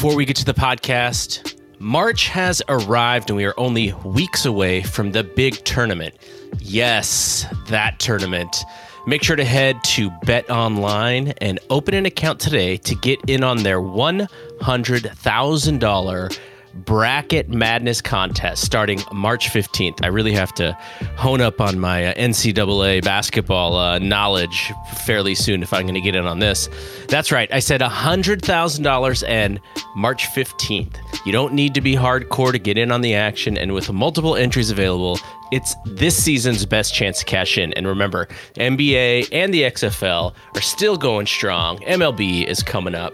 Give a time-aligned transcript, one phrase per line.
[0.00, 4.80] before we get to the podcast, March has arrived and we are only weeks away
[4.80, 6.14] from the big tournament.
[6.58, 8.64] Yes, that tournament.
[9.06, 13.44] Make sure to head to Bet Online and open an account today to get in
[13.44, 16.38] on their $100,000
[16.74, 20.02] bracket madness contest starting March 15th.
[20.02, 20.72] I really have to
[21.16, 24.72] hone up on my uh, NCAA basketball uh, knowledge
[25.04, 26.68] fairly soon if I'm going to get in on this.
[27.08, 27.52] That's right.
[27.52, 29.60] I said $100,000 and
[29.96, 30.96] March 15th.
[31.26, 34.36] You don't need to be hardcore to get in on the action, and with multiple
[34.36, 35.18] entries available,
[35.52, 37.72] it's this season's best chance to cash in.
[37.74, 41.78] And remember, NBA and the XFL are still going strong.
[41.78, 43.12] MLB is coming up.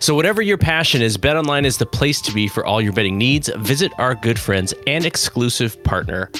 [0.00, 3.16] So, whatever your passion is, BetOnline is the place to be for all your betting
[3.16, 3.48] needs.
[3.56, 6.30] Visit our good friends and exclusive partner,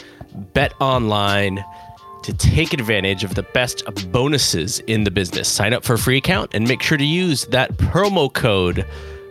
[0.55, 1.65] BetOnline,
[2.23, 5.49] to take advantage of the best bonuses in the business.
[5.49, 8.87] Sign up for a free account and make sure to use that promo code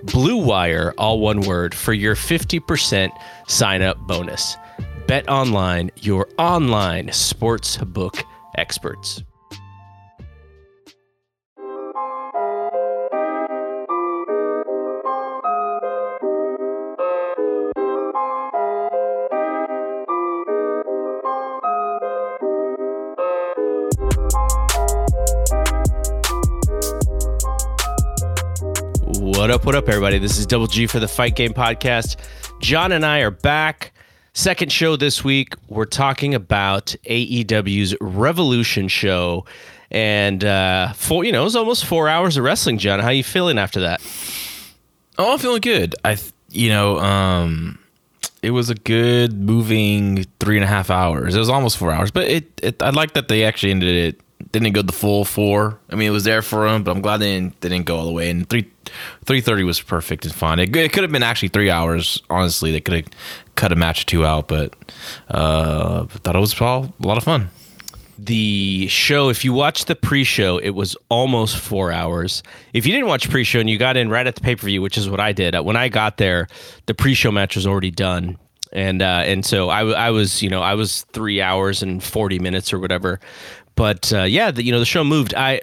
[0.05, 3.09] BLUEWIRE, all one word, for your 50%
[3.47, 4.57] sign up bonus.
[5.07, 8.23] BetOnline, your online sports book
[8.55, 9.23] experts.
[29.35, 30.19] What up, what up, everybody?
[30.19, 32.17] This is Double G for the Fight Game Podcast.
[32.61, 33.91] John and I are back.
[34.33, 35.55] Second show this week.
[35.67, 39.45] We're talking about AEW's Revolution show.
[39.91, 42.99] And uh four, you know, it was almost four hours of wrestling, John.
[42.99, 44.01] How are you feeling after that?
[45.17, 45.95] Oh, I'm feeling good.
[46.05, 46.17] I,
[46.49, 47.79] you know, um,
[48.43, 51.35] it was a good moving three and a half hours.
[51.35, 54.21] It was almost four hours, but it, it I like that they actually ended it.
[54.51, 55.79] Didn't go the full four.
[55.89, 57.97] I mean, it was there for them, but I'm glad they didn't, they didn't go
[57.97, 58.29] all the way.
[58.29, 58.69] And three
[59.25, 60.59] three thirty was perfect and fun.
[60.59, 62.21] It, it could have been actually three hours.
[62.29, 63.05] Honestly, they could have
[63.55, 64.75] cut a match or two out, but
[65.29, 67.49] uh, thought it was all a lot of fun.
[68.17, 72.43] the show if you watched the pre-show it was almost four hours
[72.73, 75.09] if you didn't watch pre-show and you got in right at the pay-per-view which is
[75.09, 76.47] what i did uh, when i got there
[76.85, 78.37] the pre-show match was already done
[78.71, 82.37] and uh, and so I, I was you know i was three hours and 40
[82.37, 83.19] minutes or whatever
[83.75, 85.33] but uh, yeah the, you know the show moved.
[85.35, 85.61] I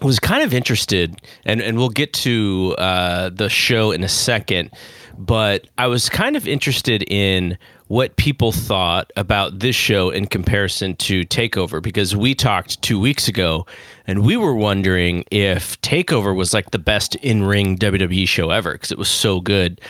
[0.00, 4.70] was kind of interested, and, and we'll get to uh, the show in a second,
[5.18, 7.58] but I was kind of interested in
[7.88, 13.28] what people thought about this show in comparison to Takeover because we talked two weeks
[13.28, 13.66] ago
[14.06, 18.72] and we were wondering if Takeover was like the best in ring WWE show ever
[18.72, 19.80] because it was so good.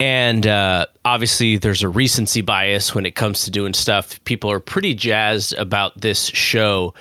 [0.00, 4.22] And uh, obviously, there's a recency bias when it comes to doing stuff.
[4.24, 6.94] People are pretty jazzed about this show.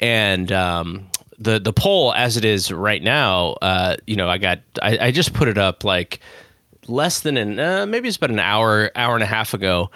[0.00, 1.06] And um,
[1.38, 5.10] the the poll as it is right now, uh, you know, I got I, I
[5.12, 6.20] just put it up like
[6.86, 9.90] less than an uh, maybe it's about an hour hour and a half ago,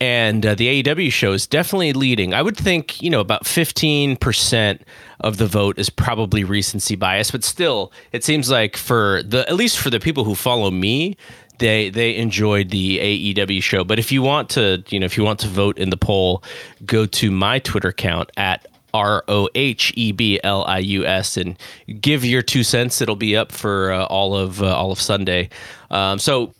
[0.00, 2.34] and uh, the AEW show is definitely leading.
[2.34, 4.82] I would think you know about fifteen percent
[5.20, 9.54] of the vote is probably recency bias, but still, it seems like for the at
[9.54, 11.16] least for the people who follow me.
[11.58, 15.24] They, they enjoyed the AEW show, but if you want to, you know, if you
[15.24, 16.42] want to vote in the poll,
[16.86, 21.36] go to my Twitter account at R O H E B L I U S
[21.36, 21.58] and
[22.00, 23.00] give your two cents.
[23.00, 25.48] It'll be up for uh, all of uh, all of Sunday.
[25.90, 26.52] Um, so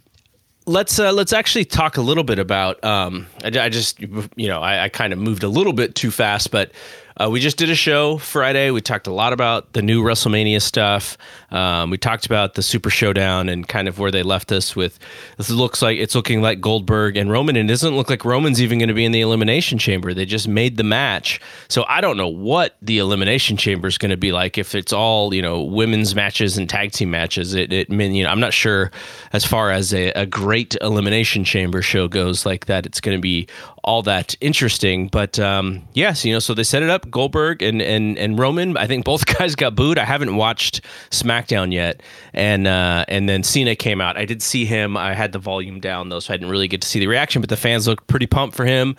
[0.66, 2.82] let's uh, let's actually talk a little bit about.
[2.84, 6.10] Um, I, I just you know I, I kind of moved a little bit too
[6.10, 6.72] fast, but
[7.20, 8.70] uh, we just did a show Friday.
[8.70, 11.18] We talked a lot about the new WrestleMania stuff.
[11.50, 14.98] Um, we talked about the Super Showdown and kind of where they left us with.
[15.36, 17.56] This looks like it's looking like Goldberg and Roman.
[17.56, 20.14] And it doesn't look like Roman's even going to be in the Elimination Chamber.
[20.14, 24.10] They just made the match, so I don't know what the Elimination Chamber is going
[24.10, 24.56] to be like.
[24.56, 28.30] If it's all you know women's matches and tag team matches, it, it you know
[28.30, 28.90] I'm not sure
[29.34, 32.86] as far as a, a great Elimination Chamber show goes like that.
[32.86, 33.46] It's going to be
[33.82, 35.08] all that interesting.
[35.08, 37.10] But um, yes, you know, so they set it up.
[37.10, 38.76] Goldberg and and and Roman.
[38.76, 39.98] I think both guys got booed.
[39.98, 42.02] I haven't watched SmackDown yet,
[42.34, 44.16] and uh, and then Cena came out.
[44.16, 44.96] I did see him.
[44.96, 47.40] I had the volume down though, so I didn't really get to see the reaction.
[47.40, 48.96] But the fans looked pretty pumped for him.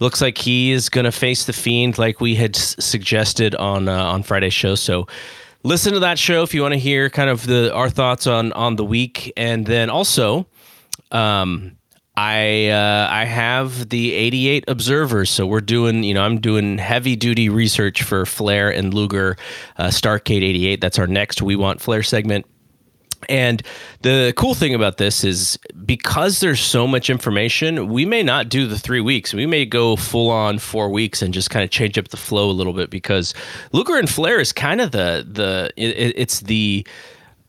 [0.00, 4.04] Looks like he is to face the Fiend, like we had s- suggested on uh,
[4.04, 4.74] on Friday's show.
[4.74, 5.06] So
[5.62, 8.52] listen to that show if you want to hear kind of the our thoughts on
[8.54, 10.46] on the week, and then also.
[11.12, 11.76] Um,
[12.16, 17.16] I uh, I have the 88 observers, so we're doing you know I'm doing heavy
[17.16, 19.36] duty research for Flair and Luger,
[19.78, 20.80] uh, Starcade 88.
[20.80, 22.46] That's our next We Want Flair segment.
[23.28, 23.62] And
[24.02, 28.66] the cool thing about this is because there's so much information, we may not do
[28.66, 29.32] the three weeks.
[29.32, 32.50] We may go full on four weeks and just kind of change up the flow
[32.50, 33.34] a little bit because
[33.72, 36.86] Luger and Flair is kind of the the it, it's the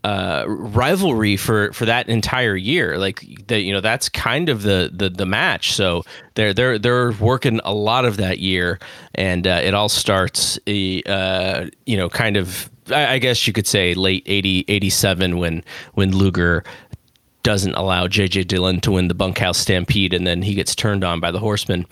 [0.05, 2.99] uh, rivalry for for that entire year.
[2.99, 5.73] Like that, you know, that's kind of the the the match.
[5.73, 6.03] So
[6.35, 8.77] they're they're they're working a lot of that year,
[9.15, 12.69] and uh, it all starts, uh, you know, kind of.
[12.91, 15.63] I, I guess you could say late 80, 87 when
[15.95, 16.63] when Luger
[17.41, 21.19] doesn't allow JJ Dillon to win the bunkhouse stampede, and then he gets turned on
[21.19, 21.87] by the Horsemen.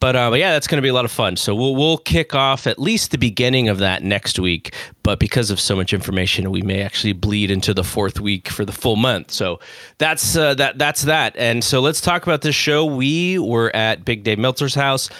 [0.00, 1.36] But, uh, but yeah, that's going to be a lot of fun.
[1.36, 4.74] So we'll we'll kick off at least the beginning of that next week.
[5.02, 8.64] But because of so much information, we may actually bleed into the fourth week for
[8.64, 9.30] the full month.
[9.30, 9.60] So
[9.98, 11.36] that's uh, that that's that.
[11.36, 12.86] And so let's talk about this show.
[12.86, 15.10] We were at Big Dave Meltzer's house.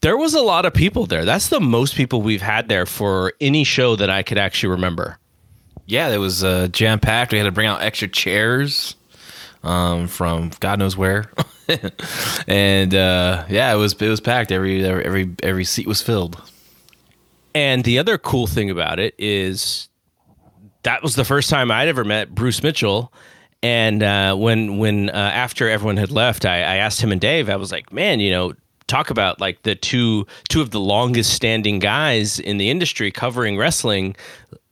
[0.00, 1.26] There was a lot of people there.
[1.26, 5.18] That's the most people we've had there for any show that I could actually remember.
[5.84, 7.32] Yeah, it was uh, jam packed.
[7.32, 8.94] We had to bring out extra chairs
[9.62, 11.30] um, from God knows where.
[12.46, 14.52] and uh, yeah, it was it was packed.
[14.52, 16.40] Every every every seat was filled.
[17.54, 19.88] And the other cool thing about it is
[20.82, 23.12] that was the first time I'd ever met Bruce Mitchell.
[23.62, 27.50] And uh, when when uh, after everyone had left, I, I asked him and Dave.
[27.50, 28.54] I was like, "Man, you know,
[28.86, 33.58] talk about like the two two of the longest standing guys in the industry covering
[33.58, 34.16] wrestling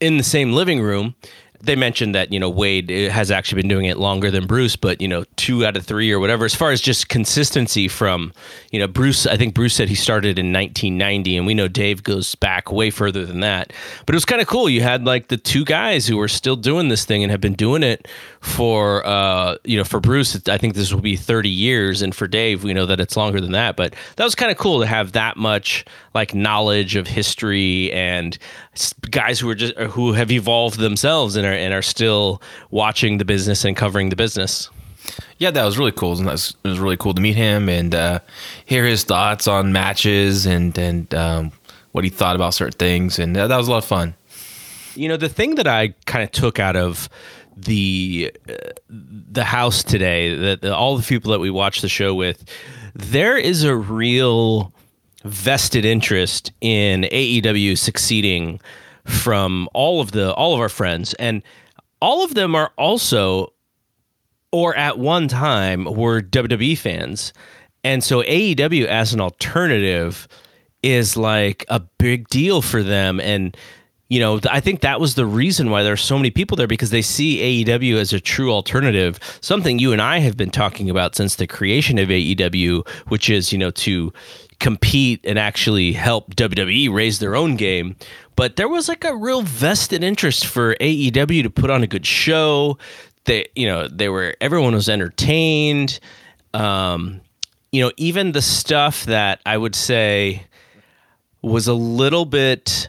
[0.00, 1.14] in the same living room
[1.60, 4.76] they mentioned that you know Wade eh, has actually been doing it longer than Bruce,
[4.76, 6.44] but you know two out of three or whatever.
[6.44, 8.32] As far as just consistency from
[8.70, 12.02] you know Bruce, I think Bruce said he started in 1990, and we know Dave
[12.02, 13.72] goes back way further than that.
[14.06, 14.68] But it was kind of cool.
[14.68, 17.54] You had like the two guys who were still doing this thing and have been
[17.54, 18.06] doing it
[18.40, 20.38] for uh, you know for Bruce.
[20.48, 23.40] I think this will be 30 years, and for Dave, we know that it's longer
[23.40, 23.76] than that.
[23.76, 28.38] But that was kind of cool to have that much like knowledge of history and
[29.10, 32.40] guys who are just who have evolved themselves and are and are still
[32.70, 34.70] watching the business and covering the business.
[35.38, 36.18] Yeah, that was really cool.
[36.20, 38.18] It was, it was really cool to meet him and uh,
[38.66, 41.52] hear his thoughts on matches and and um,
[41.92, 44.14] what he thought about certain things, and that was a lot of fun.
[44.94, 47.08] You know, the thing that I kind of took out of
[47.62, 48.54] the uh,
[48.88, 52.44] the house today, that all the people that we watch the show with,
[52.94, 54.72] there is a real
[55.24, 58.60] vested interest in AEW succeeding
[59.04, 61.42] from all of the all of our friends and
[62.00, 63.52] all of them are also
[64.52, 67.32] or at one time were WWE fans.
[67.84, 70.26] And so AEW as an alternative
[70.82, 73.56] is like a big deal for them and
[74.08, 76.66] you know, I think that was the reason why there are so many people there
[76.66, 80.88] because they see AEW as a true alternative, something you and I have been talking
[80.88, 84.12] about since the creation of AEW, which is, you know, to
[84.60, 87.96] compete and actually help WWE raise their own game.
[88.34, 92.06] But there was like a real vested interest for AEW to put on a good
[92.06, 92.78] show.
[93.24, 96.00] They, you know, they were everyone was entertained.
[96.54, 97.20] Um,
[97.72, 100.44] you know, even the stuff that I would say
[101.42, 102.88] was a little bit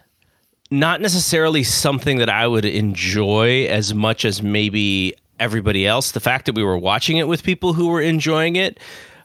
[0.72, 6.12] not necessarily something that I would enjoy as much as maybe everybody else.
[6.12, 8.80] The fact that we were watching it with people who were enjoying it,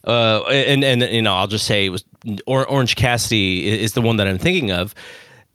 [0.06, 2.04] uh, and and you know, I'll just say it was
[2.46, 4.94] or, Orange Cassidy is the one that I'm thinking of.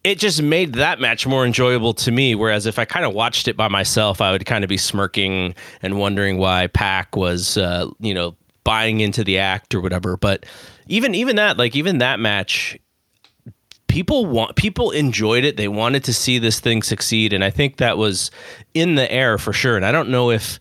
[0.04, 2.34] It just made that match more enjoyable to me.
[2.34, 5.56] Whereas if I kind of watched it by myself, I would kind of be smirking
[5.82, 10.16] and wondering why Pac was, uh, you know, buying into the act or whatever.
[10.16, 10.46] But
[10.88, 12.78] even even that, like even that match,
[13.90, 15.58] people want people enjoyed it.
[15.58, 18.32] They wanted to see this thing succeed, and I think that was
[18.74, 19.76] in the air for sure.
[19.76, 20.60] And I don't know if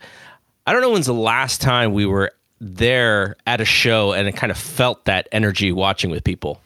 [0.66, 4.32] I don't know when's the last time we were there at a show and it
[4.36, 6.60] kind of felt that energy watching with people.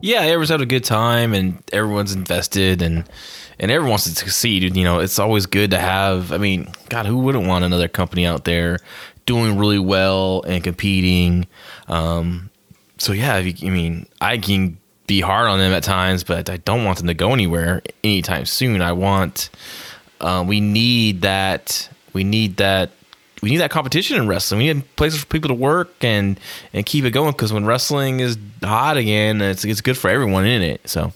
[0.00, 3.08] Yeah, everyone's had a good time and everyone's invested and
[3.60, 4.76] and everyone wants to succeed.
[4.76, 6.32] You know, it's always good to have.
[6.32, 8.78] I mean, God, who wouldn't want another company out there
[9.26, 11.46] doing really well and competing?
[11.86, 12.50] Um,
[12.98, 16.84] so yeah, I mean, I can be hard on them at times, but I don't
[16.84, 18.80] want them to go anywhere anytime soon.
[18.80, 19.50] I want
[20.20, 22.90] uh, we need that we need that
[23.42, 24.58] we need that competition in wrestling.
[24.58, 26.38] We need places for people to work and
[26.72, 30.46] and keep it going because when wrestling is hot again, it's it's good for everyone
[30.46, 30.88] in it.
[30.88, 31.12] So,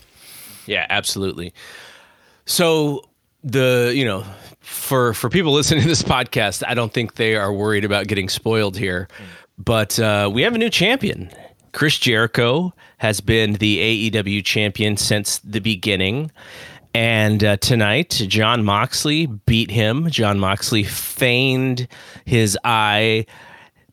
[0.66, 1.54] yeah, absolutely.
[2.44, 3.04] So
[3.44, 4.24] the you know
[4.60, 8.28] for for people listening to this podcast, I don't think they are worried about getting
[8.28, 9.06] spoiled here,
[9.56, 11.30] but uh, we have a new champion.
[11.72, 16.30] Chris Jericho has been the AEW champion since the beginning.
[16.94, 20.08] And uh, tonight, Jon Moxley beat him.
[20.08, 21.88] Jon Moxley feigned
[22.24, 23.26] his eye.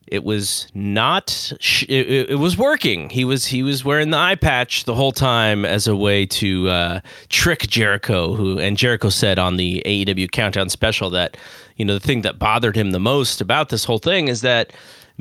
[0.07, 1.51] It was not.
[1.89, 3.09] It, it, was working.
[3.09, 6.69] He was he was wearing the eye patch the whole time as a way to
[6.69, 8.35] uh, trick Jericho.
[8.35, 11.35] Who and Jericho said on the AEW Countdown special that
[11.75, 14.71] you know the thing that bothered him the most about this whole thing is that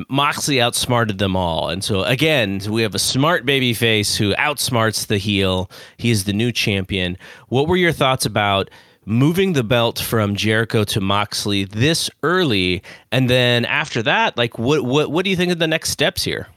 [0.08, 1.68] Moxley outsmarted them all.
[1.68, 5.70] And so again, we have a smart baby face who outsmarts the heel.
[5.96, 7.18] He is the new champion.
[7.48, 8.70] What were your thoughts about
[9.04, 14.82] moving the belt from Jericho to Moxley this early, and then after that, like what
[14.84, 16.48] what what do you think of the next steps here?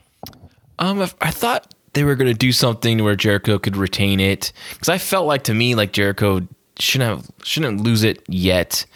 [0.78, 4.88] Um, I thought they were going to do something where Jericho could retain it because
[4.88, 6.46] I felt like to me like Jericho
[6.78, 8.86] shouldn't have shouldn't lose it yet,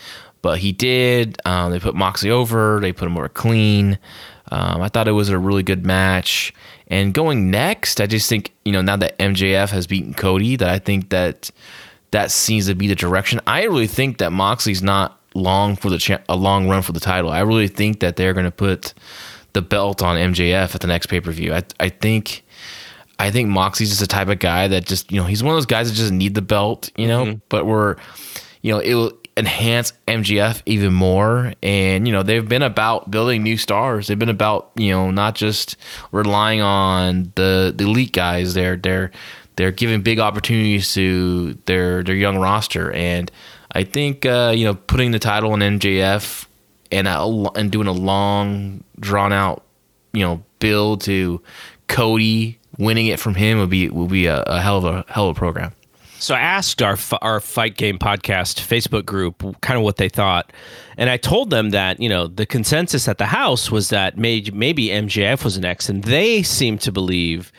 [0.43, 1.39] but he did.
[1.45, 2.81] Um, they put Moxley over.
[2.81, 3.99] They put him over clean.
[4.51, 6.53] Um, I thought it was a really good match.
[6.89, 10.69] And going next, I just think you know now that MJF has beaten Cody, that
[10.69, 11.51] I think that
[12.11, 13.41] that seems to be the direction.
[13.47, 17.01] I really think that Moxley's not long for the cha- a long run for the
[17.01, 17.31] title.
[17.31, 18.95] I really think that they're going to put
[19.53, 21.55] the belt on MJF at the next pay per view.
[21.55, 22.45] I I think
[23.19, 25.57] I think Moxley's just the type of guy that just you know he's one of
[25.57, 27.27] those guys that just need the belt, you know.
[27.27, 27.39] Mm-hmm.
[27.49, 27.97] But we're
[28.63, 33.43] you know it will enhance MJF even more, and you know they've been about building
[33.43, 34.07] new stars.
[34.07, 35.77] They've been about you know not just
[36.13, 38.55] relying on the the elite guys.
[38.55, 39.11] They're they're
[39.57, 43.31] they're giving big opportunities to their their young roster, and
[43.73, 46.47] I think uh, you know putting the title on MJF
[46.93, 49.65] and a, and doing a long drawn out
[50.13, 51.43] you know build to
[51.89, 55.29] Cody winning it from him would be would be a, a hell of a hell
[55.29, 55.73] of a program.
[56.21, 60.53] So I asked our our fight game podcast Facebook group kind of what they thought,
[60.99, 64.51] and I told them that you know the consensus at the house was that maybe
[64.51, 67.51] maybe MJF was next, and they seem to believe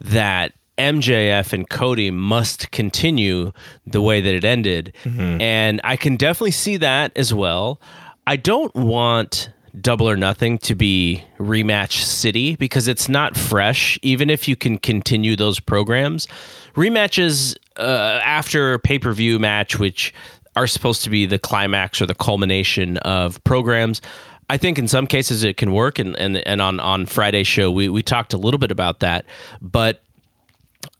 [0.00, 3.52] that MJF and Cody must continue
[3.86, 5.38] the way that it ended, mm-hmm.
[5.38, 7.82] and I can definitely see that as well.
[8.26, 14.28] I don't want double or nothing to be rematch city because it's not fresh even
[14.28, 16.26] if you can continue those programs
[16.74, 20.14] rematches uh, after pay-per-view match which
[20.56, 24.00] are supposed to be the climax or the culmination of programs
[24.50, 26.00] I think in some cases it can work.
[26.00, 29.24] And and, and on on Friday's show we we talked a little bit about that.
[29.62, 30.02] But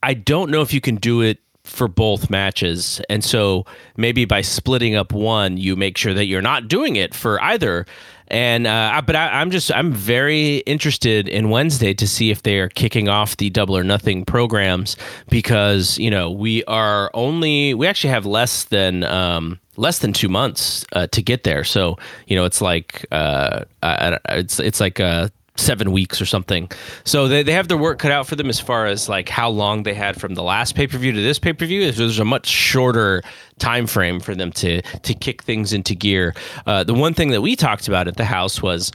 [0.03, 1.39] I don't know if you can do it
[1.71, 3.01] for both matches.
[3.09, 3.65] And so
[3.97, 7.87] maybe by splitting up one, you make sure that you're not doing it for either.
[8.29, 12.59] And uh, but I, am just I'm very interested in Wednesday to see if they
[12.59, 14.97] are kicking off the double or nothing programs
[15.29, 20.29] because you know we are only we actually have less than um, less than two
[20.29, 21.65] months uh, to get there.
[21.65, 21.99] So
[22.29, 26.71] you know it's like uh, it's it's like a seven weeks or something.
[27.05, 29.49] So they, they have their work cut out for them as far as like how
[29.49, 31.91] long they had from the last pay per view to this pay per view.
[31.91, 33.23] There's a much shorter
[33.59, 36.35] time frame for them to to kick things into gear.
[36.67, 38.91] Uh, the one thing that we talked about at the house was,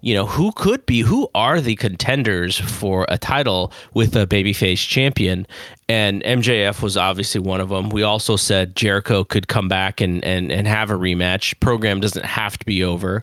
[0.00, 4.86] you know, who could be who are the contenders for a title with a babyface
[4.86, 5.46] champion,
[5.88, 7.90] and MJF was obviously one of them.
[7.90, 11.58] We also said Jericho could come back and and and have a rematch.
[11.60, 13.22] Program doesn't have to be over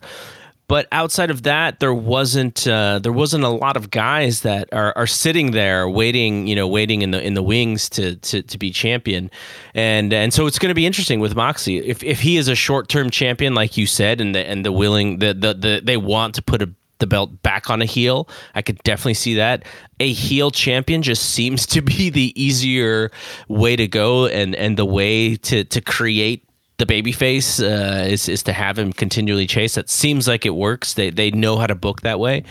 [0.67, 4.93] but outside of that, there wasn't uh, there wasn't a lot of guys that are,
[4.95, 8.57] are sitting there waiting, you know, waiting in the in the wings to to, to
[8.57, 9.29] be champion,
[9.74, 12.55] and and so it's going to be interesting with Moxley if if he is a
[12.55, 15.98] short term champion, like you said, and the and the willing the the, the they
[15.98, 16.69] want to put a
[17.00, 18.27] the belt back on a heel.
[18.53, 19.63] I could definitely see that.
[20.00, 23.12] A heel champion just seems to be the easier
[23.48, 26.45] way to go and and the way to to create
[26.77, 29.75] the babyface uh, is is to have him continually chase.
[29.75, 30.94] That seems like it works.
[30.94, 32.44] They they know how to book that way.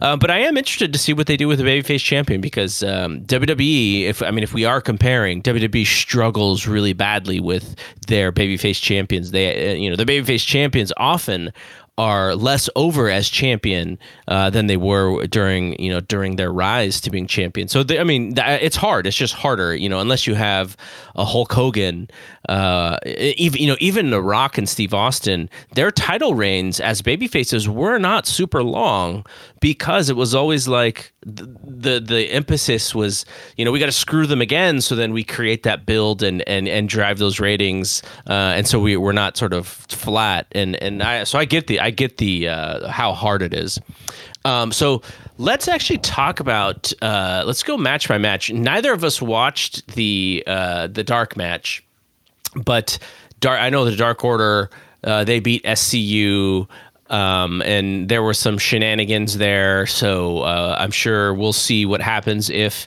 [0.00, 2.82] Uh, but I am interested to see what they do with the babyface champion because
[2.82, 8.32] um, WWE, if I mean, if we are comparing, WWE struggles really badly with their
[8.32, 9.30] babyface champions.
[9.30, 11.52] They, uh, you know, the babyface champions often
[11.98, 16.98] are less over as champion uh, than they were during you know during their rise
[17.02, 17.68] to being champion.
[17.68, 19.06] So they, I mean, it's hard.
[19.06, 20.78] It's just harder, you know, unless you have
[21.14, 22.08] a Hulk Hogan,
[22.48, 25.50] uh, even you know even The Rock and Steve Austin.
[25.74, 29.26] Their title reigns as babyfaces were not super long
[29.60, 33.92] because it was always like the the, the emphasis was you know we got to
[33.92, 38.02] screw them again so then we create that build and and and drive those ratings
[38.26, 41.66] uh, and so we we're not sort of flat and and I so I get
[41.66, 43.78] the I get the uh, how hard it is.
[44.44, 45.02] Um, so
[45.38, 48.50] let's actually talk about uh, let's go match by match.
[48.50, 51.84] Neither of us watched the uh, the dark match,
[52.54, 52.98] but
[53.40, 54.70] dark I know the Dark Order
[55.04, 56.68] uh, they beat SCU.
[57.08, 59.86] Um, and there were some shenanigans there.
[59.86, 62.86] So uh, I'm sure we'll see what happens if.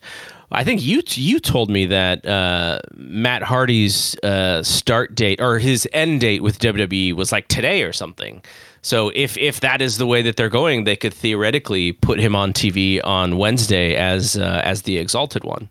[0.55, 5.89] I think you you told me that uh, Matt Hardy's uh, start date or his
[5.93, 8.43] end date with WWE was like today or something.
[8.83, 12.35] So if if that is the way that they're going, they could theoretically put him
[12.35, 15.69] on TV on Wednesday as uh, as the Exalted One.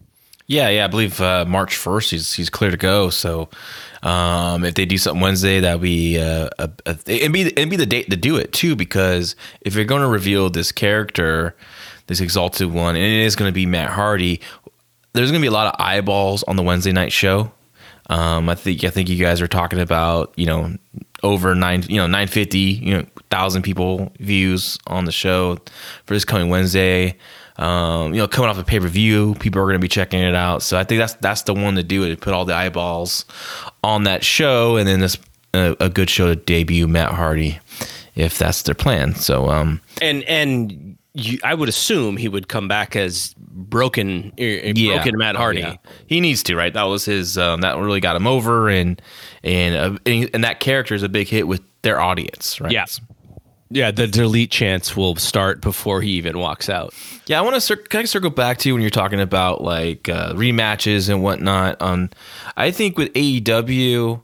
[0.52, 3.08] Yeah, yeah, I believe uh, March first he's he's clear to go.
[3.08, 3.48] So
[4.02, 7.76] um, if they do something Wednesday, that'd be uh, a, a, it'd be it'd be
[7.76, 8.76] the date to do it too.
[8.76, 11.56] Because if you're going to reveal this character,
[12.06, 14.42] this exalted one, and it is going to be Matt Hardy,
[15.14, 17.50] there's going to be a lot of eyeballs on the Wednesday night show.
[18.10, 20.76] Um, I think I think you guys are talking about you know
[21.22, 25.56] over nine you know nine fifty you know thousand people views on the show
[26.04, 27.16] for this coming Wednesday.
[27.62, 30.20] Um, you know, coming off a pay per view, people are going to be checking
[30.20, 30.62] it out.
[30.62, 32.20] So I think that's that's the one to do it.
[32.20, 33.24] Put all the eyeballs
[33.84, 35.16] on that show, and then this
[35.54, 37.60] a, a good show to debut Matt Hardy,
[38.14, 39.14] if that's their plan.
[39.14, 44.72] So um, and and you, I would assume he would come back as broken, uh,
[44.72, 45.60] broken Matt Hardy.
[45.60, 45.76] Yeah.
[46.06, 46.72] He needs to, right?
[46.72, 47.36] That was his.
[47.36, 49.00] Um, that really got him over, and
[49.44, 52.72] and uh, and, and that character is a big hit with their audience, right?
[52.72, 52.86] Yeah.
[53.72, 56.92] Yeah, the delete chants will start before he even walks out.
[57.26, 59.62] Yeah, I want to cir- kind of circle back to you when you're talking about
[59.62, 61.80] like uh, rematches and whatnot.
[61.80, 62.10] Um,
[62.56, 64.20] I think with AEW,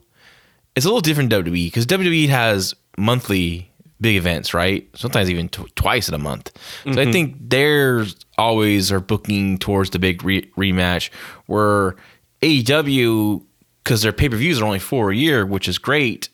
[0.75, 4.87] it's a little different WWE because WWE has monthly big events, right?
[4.95, 6.51] Sometimes even twice in a month.
[6.83, 6.99] So mm-hmm.
[6.99, 11.09] I think theirs always are booking towards the big re- rematch.
[11.47, 11.95] Where
[12.41, 13.43] AEW,
[13.83, 16.29] because their pay per views are only four a year, which is great.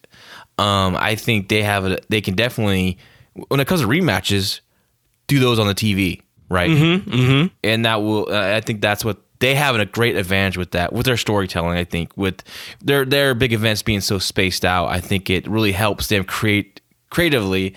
[0.57, 2.97] Um, I think they have a, they can definitely
[3.49, 4.61] when it comes to rematches,
[5.27, 6.69] do those on the TV, right?
[6.69, 7.47] Mm-hmm, mm-hmm.
[7.63, 11.05] And that will, I think that's what they have a great advantage with that, with
[11.05, 11.77] their storytelling.
[11.77, 12.41] I think with
[12.81, 16.81] their their big events being so spaced out, I think it really helps them create
[17.09, 17.75] creatively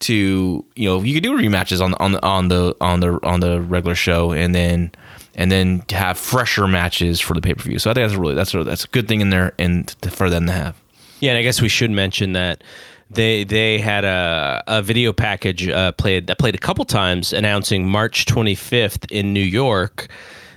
[0.00, 3.40] to you know you could do rematches on on the on the on the on
[3.40, 4.92] the regular show and then
[5.34, 7.78] and then have fresher matches for the pay per view.
[7.78, 10.28] So I think that's really that's a, that's a good thing in there and for
[10.28, 10.80] them to have.
[11.20, 12.62] Yeah, and I guess we should mention that
[13.10, 17.88] they they had a, a video package uh, played that played a couple times announcing
[17.88, 20.08] March 25th in New York.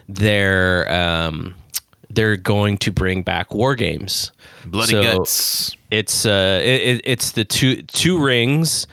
[0.10, 1.56] They're um,
[2.10, 4.32] they're going to bring back war games.
[4.66, 5.76] Blood and Guts.
[5.90, 8.88] It's uh, it, it's the two two rings.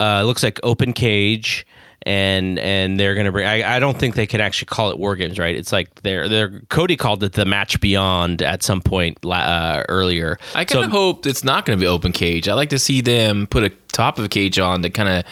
[0.00, 1.66] Uh, looks like open cage
[2.06, 3.46] and and they're gonna bring.
[3.46, 5.54] I, I don't think they can actually call it war games, right?
[5.54, 10.38] It's like they're they're Cody called it the match beyond at some point uh, earlier.
[10.54, 12.48] I kind of so, hope it's not going to be open cage.
[12.48, 15.24] I like to see them put a top of a cage on to kind of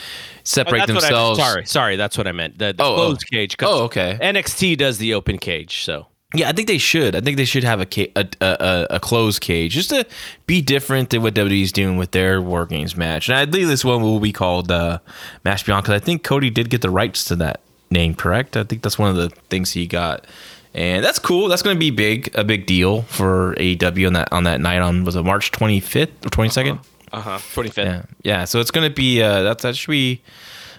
[0.45, 1.39] separate oh, themselves.
[1.39, 2.59] I, sorry, sorry, that's what I meant.
[2.59, 2.97] The, the oh, oh.
[2.97, 3.37] closed oh.
[3.37, 3.57] cage.
[3.61, 4.19] Oh, okay.
[4.21, 7.17] NXT does the open cage, so yeah, I think they should.
[7.17, 10.07] I think they should have a ca- a, a, a closed cage just to
[10.47, 13.29] be different than what WWE's doing with their War Games match.
[13.29, 15.01] And I believe this one will be called uh,
[15.45, 18.57] Match Beyond because I think Cody did get the rights to that name, correct?
[18.57, 20.25] I think that's one of the things he got,
[20.73, 21.49] and that's cool.
[21.49, 24.81] That's going to be big, a big deal for AEW on that on that night
[24.81, 26.79] on was it March twenty fifth or twenty second?
[27.13, 27.39] Uh huh.
[27.55, 27.87] Twenty fifth.
[27.87, 28.45] Yeah, yeah.
[28.45, 30.21] So it's going to be uh, that's that should be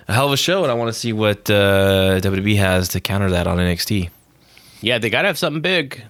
[0.07, 3.01] a hell of a show, and I want to see what uh, WWE has to
[3.01, 4.09] counter that on NXT.
[4.81, 6.03] Yeah, they got to have something big.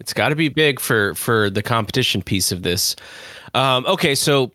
[0.00, 2.96] It's got to be big for for the competition piece of this.
[3.54, 4.50] Um, okay, so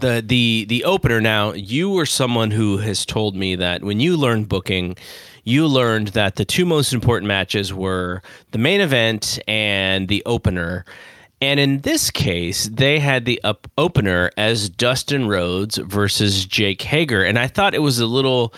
[0.00, 1.20] the the the opener.
[1.20, 4.96] Now, you were someone who has told me that when you learned booking,
[5.44, 8.22] you learned that the two most important matches were
[8.52, 10.84] the main event and the opener.
[11.40, 17.24] And in this case, they had the up opener as Dustin Rhodes versus Jake Hager,
[17.24, 18.52] and I thought it was a little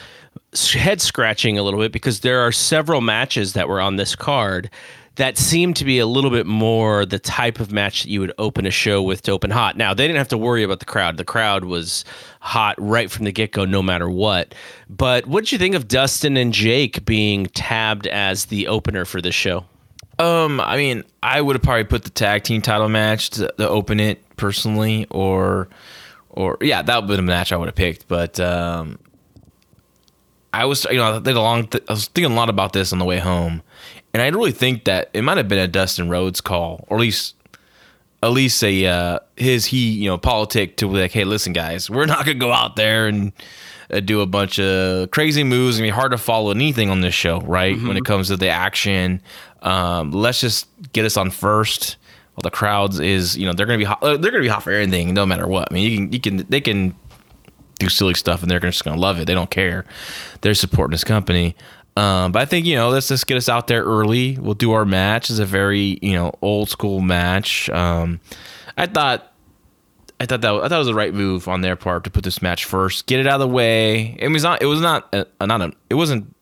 [0.72, 4.68] head scratching a little bit because there are several matches that were on this card
[5.16, 8.32] that seemed to be a little bit more the type of match that you would
[8.38, 9.76] open a show with to open hot.
[9.76, 11.18] Now, they didn't have to worry about the crowd.
[11.18, 12.04] The crowd was
[12.40, 14.54] hot right from the get go, no matter what.
[14.88, 19.20] But what did you think of Dustin and Jake being tabbed as the opener for
[19.20, 19.66] this show?
[20.22, 23.68] Um, I mean, I would have probably put the tag team title match to, to
[23.68, 25.68] open it personally, or,
[26.30, 28.06] or yeah, that would have been a match I would have picked.
[28.06, 29.00] But um,
[30.52, 32.72] I was, you know, I, think a long th- I was thinking a lot about
[32.72, 33.62] this on the way home,
[34.14, 37.00] and I really think that it might have been a Dustin Rhodes call, or at
[37.00, 37.34] least,
[38.22, 41.90] at least a uh, his he, you know, politic to be like, hey, listen, guys,
[41.90, 43.32] we're not gonna go out there and
[43.90, 45.78] uh, do a bunch of crazy moves.
[45.78, 47.76] and be hard to follow anything on this show, right?
[47.76, 47.88] Mm-hmm.
[47.88, 49.20] When it comes to the action,
[49.62, 51.96] um, let's just get us on first.
[52.36, 54.62] Well, the crowds is, you know, they're gonna be hot, uh, they're gonna be hot
[54.62, 55.68] for everything, no matter what.
[55.70, 56.94] I mean, you can, you can, they can
[57.78, 59.26] do silly stuff and they're just to love it.
[59.26, 59.84] They don't care.
[60.40, 61.56] They're supporting this company.
[61.96, 64.38] Um, but I think you know let's just get us out there early.
[64.38, 65.28] We'll do our match.
[65.28, 67.68] It's a very you know old school match.
[67.68, 68.20] Um,
[68.78, 69.30] I thought
[70.18, 72.24] I thought that I thought it was the right move on their part to put
[72.24, 74.16] this match first, get it out of the way.
[74.18, 76.34] It was not it was not a, not a, it wasn't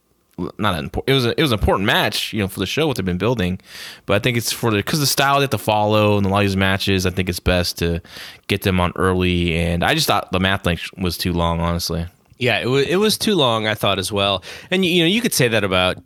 [0.58, 2.86] not an it was a, it was an important match, you know, for the show
[2.86, 3.60] what they've been building.
[4.06, 6.28] But I think it's for the because the style they have to follow and a
[6.28, 7.06] lot of these matches.
[7.06, 8.00] I think it's best to
[8.46, 9.56] get them on early.
[9.56, 12.06] And I just thought the math length was too long, honestly.
[12.38, 13.66] Yeah, it was it was too long.
[13.66, 14.42] I thought as well.
[14.70, 15.98] And you know, you could say that about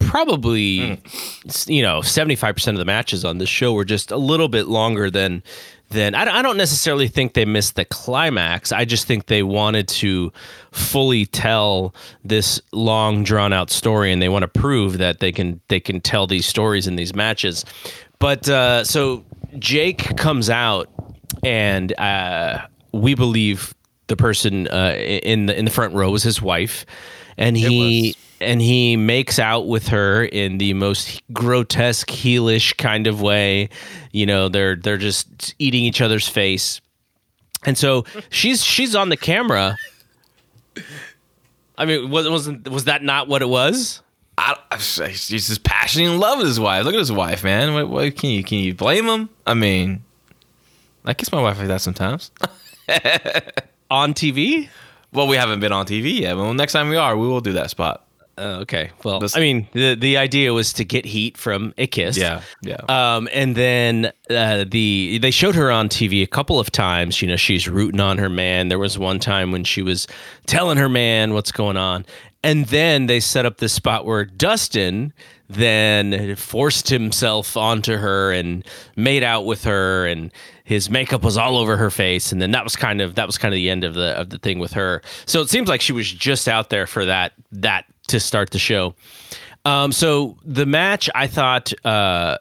[0.00, 1.68] probably mm.
[1.68, 5.10] you know 75% of the matches on this show were just a little bit longer
[5.10, 5.42] than
[5.90, 8.70] then I, don't necessarily think they missed the climax.
[8.70, 10.32] I just think they wanted to
[10.70, 15.60] fully tell this long drawn out story, and they want to prove that they can
[15.68, 17.64] they can tell these stories in these matches.
[18.20, 19.24] But uh, so
[19.58, 20.88] Jake comes out,
[21.42, 23.74] and uh, we believe
[24.06, 26.86] the person uh, in the in the front row was his wife,
[27.36, 28.16] and he.
[28.40, 33.68] And he makes out with her in the most grotesque heelish kind of way.
[34.12, 36.80] You know, they're they're just eating each other's face,
[37.64, 39.76] and so she's she's on the camera.
[41.76, 44.02] I mean, was wasn't was that not what it was?
[44.38, 46.84] I, I, he's just passionate in love with his wife.
[46.84, 47.74] Look at his wife, man.
[47.74, 49.28] What, what can you can you blame him?
[49.46, 50.02] I mean,
[51.04, 52.30] I kiss my wife like that sometimes.
[53.90, 54.68] On TV?
[55.12, 56.36] well, we haven't been on TV yet.
[56.36, 58.04] Well, next time we are, we will do that spot.
[58.40, 58.90] Oh, okay.
[59.04, 62.16] Well, This- I mean, the the idea was to get heat from a kiss.
[62.16, 62.40] yeah.
[62.62, 62.80] Yeah.
[62.88, 67.20] Um, and then uh, the they showed her on TV a couple of times.
[67.20, 68.68] You know, she's rooting on her man.
[68.68, 70.06] There was one time when she was
[70.46, 72.06] telling her man what's going on,
[72.42, 75.12] and then they set up this spot where Dustin
[75.48, 78.64] then forced himself onto her and
[78.96, 80.30] made out with her, and
[80.64, 82.30] his makeup was all over her face.
[82.30, 84.30] And then that was kind of that was kind of the end of the of
[84.30, 85.02] the thing with her.
[85.26, 88.58] So it seems like she was just out there for that that to start the
[88.58, 88.94] show.
[89.64, 91.72] Um, so the match, I thought.
[91.84, 92.38] Uh,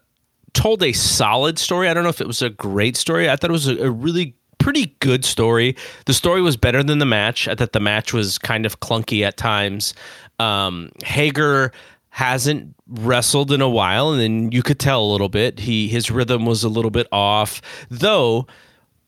[0.54, 1.88] told a solid story.
[1.88, 3.30] I don't know if it was a great story.
[3.30, 5.76] I thought it was a, a really pretty good story.
[6.06, 7.48] The story was better than the match.
[7.48, 9.94] I thought the match was kind of clunky at times.
[10.40, 11.72] Um, Hager
[12.10, 15.60] hasn't wrestled in a while, and then you could tell a little bit.
[15.60, 18.48] He his rhythm was a little bit off, though.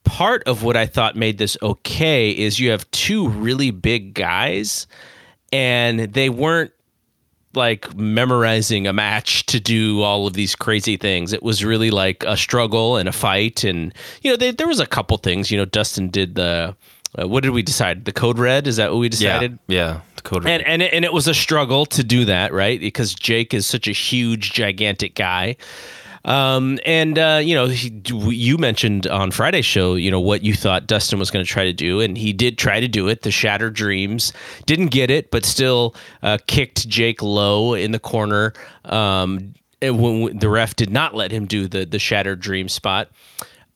[0.04, 4.88] Part of what I thought made this okay is you have two really big guys,
[5.52, 6.72] and they weren't
[7.54, 11.34] like memorizing a match to do all of these crazy things.
[11.34, 14.80] It was really like a struggle and a fight, and you know they, there was
[14.80, 15.52] a couple things.
[15.52, 16.76] You know, Dustin did the
[17.20, 18.06] uh, what did we decide?
[18.06, 19.60] The code red is that what we decided?
[19.68, 19.76] Yeah.
[19.76, 20.44] yeah The code.
[20.46, 20.62] red.
[20.62, 22.80] And and it, and it was a struggle to do that, right?
[22.80, 25.58] Because Jake is such a huge, gigantic guy.
[26.26, 30.54] Um, and uh, you know, he, you mentioned on Friday's show, you know, what you
[30.54, 33.24] thought Dustin was going to try to do, and he did try to do it.
[33.24, 34.34] The Shattered Dreams
[34.66, 38.54] didn't get it, but still uh, kicked Jake low in the corner.
[38.86, 43.10] Um, when the ref did not let him do the the Shattered Dream spot.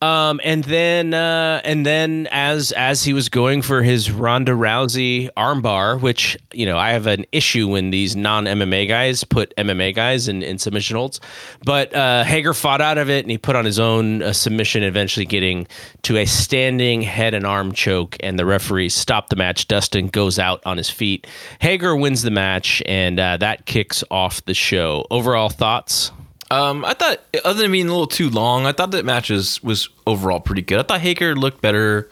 [0.05, 5.31] Um, and then uh, and then as as he was going for his Ronda Rousey
[5.35, 9.95] armbar, which you know I have an issue when these non MMA guys put MMA
[9.95, 11.19] guys in, in submission holds,
[11.63, 14.83] but uh, Hager fought out of it and he put on his own uh, submission,
[14.83, 15.65] eventually getting
[16.03, 19.67] to a standing head and arm choke, and the referee stopped the match.
[19.67, 21.25] Dustin goes out on his feet.
[21.61, 25.07] Hager wins the match, and uh, that kicks off the show.
[25.09, 26.11] Overall thoughts.
[26.55, 29.89] Um, I thought, other than being a little too long, I thought that matches was,
[30.07, 30.79] overall pretty good.
[30.79, 32.09] I thought Hager looked better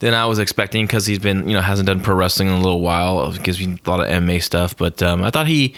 [0.00, 2.60] than I was expecting because he's been, you know, hasn't done pro wrestling in a
[2.60, 3.30] little while.
[3.30, 5.74] It gives me a lot of MMA stuff, but um, I thought he,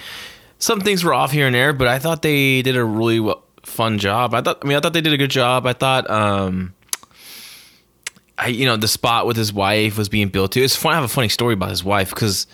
[0.59, 3.42] some things were off here and there, but I thought they did a really well,
[3.62, 4.33] fun job.
[4.33, 5.66] I thought, I mean, I thought they did a good job.
[5.66, 6.72] I thought, um,
[8.38, 10.62] I, you know, the spot with his wife was being built to.
[10.62, 10.92] It's fun.
[10.92, 12.46] I have a funny story about his wife because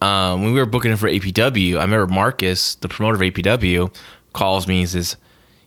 [0.00, 3.92] um, when we were booking him for APW, I remember Marcus, the promoter of APW,
[4.36, 5.16] calls me and says,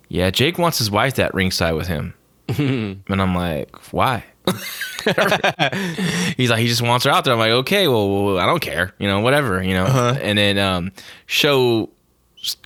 [0.07, 2.13] "Yeah, Jake wants his wife at ringside with him,"
[2.47, 4.23] and I'm like, "Why?"
[6.37, 7.33] He's like, he just wants her out there.
[7.33, 9.85] I'm like, okay, well, I don't care, you know, whatever, you know.
[10.21, 10.91] And then um,
[11.25, 11.89] show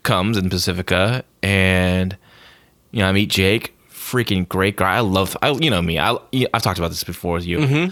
[0.04, 2.18] comes in Pacifica, and
[2.92, 4.96] you know, I meet Jake, freaking great guy.
[4.96, 6.16] I love, I you know me, I
[6.54, 7.92] I've talked about this before with you.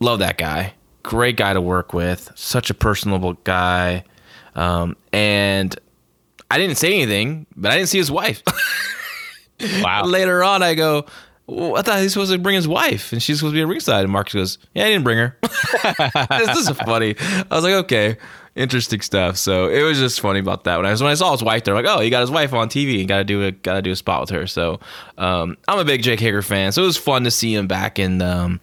[0.00, 4.04] Love that guy, great guy to work with, such a personable guy,
[4.56, 5.78] um, and
[6.52, 8.42] I didn't say anything, but I didn't see his wife.
[9.80, 10.06] Wow.
[10.06, 11.06] Later on, I go,
[11.46, 13.62] well, I thought he was supposed to bring his wife, and she's supposed to be
[13.62, 14.02] at ringside.
[14.04, 17.14] And Marcus goes, "Yeah, I didn't bring her." this is funny.
[17.18, 18.16] I was like, "Okay,
[18.56, 20.76] interesting stuff." So it was just funny about that.
[20.78, 22.52] When I when I saw his wife there, I'm like, "Oh, he got his wife
[22.52, 24.80] on TV and got to do a got to do a spot with her." So
[25.18, 27.98] um, I'm a big Jake Hager fan, so it was fun to see him back
[27.98, 28.60] in the, um,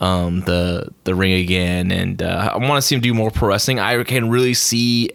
[0.00, 3.48] um, the the ring again, and uh, I want to see him do more pro
[3.48, 3.78] wrestling.
[3.78, 5.10] I can really see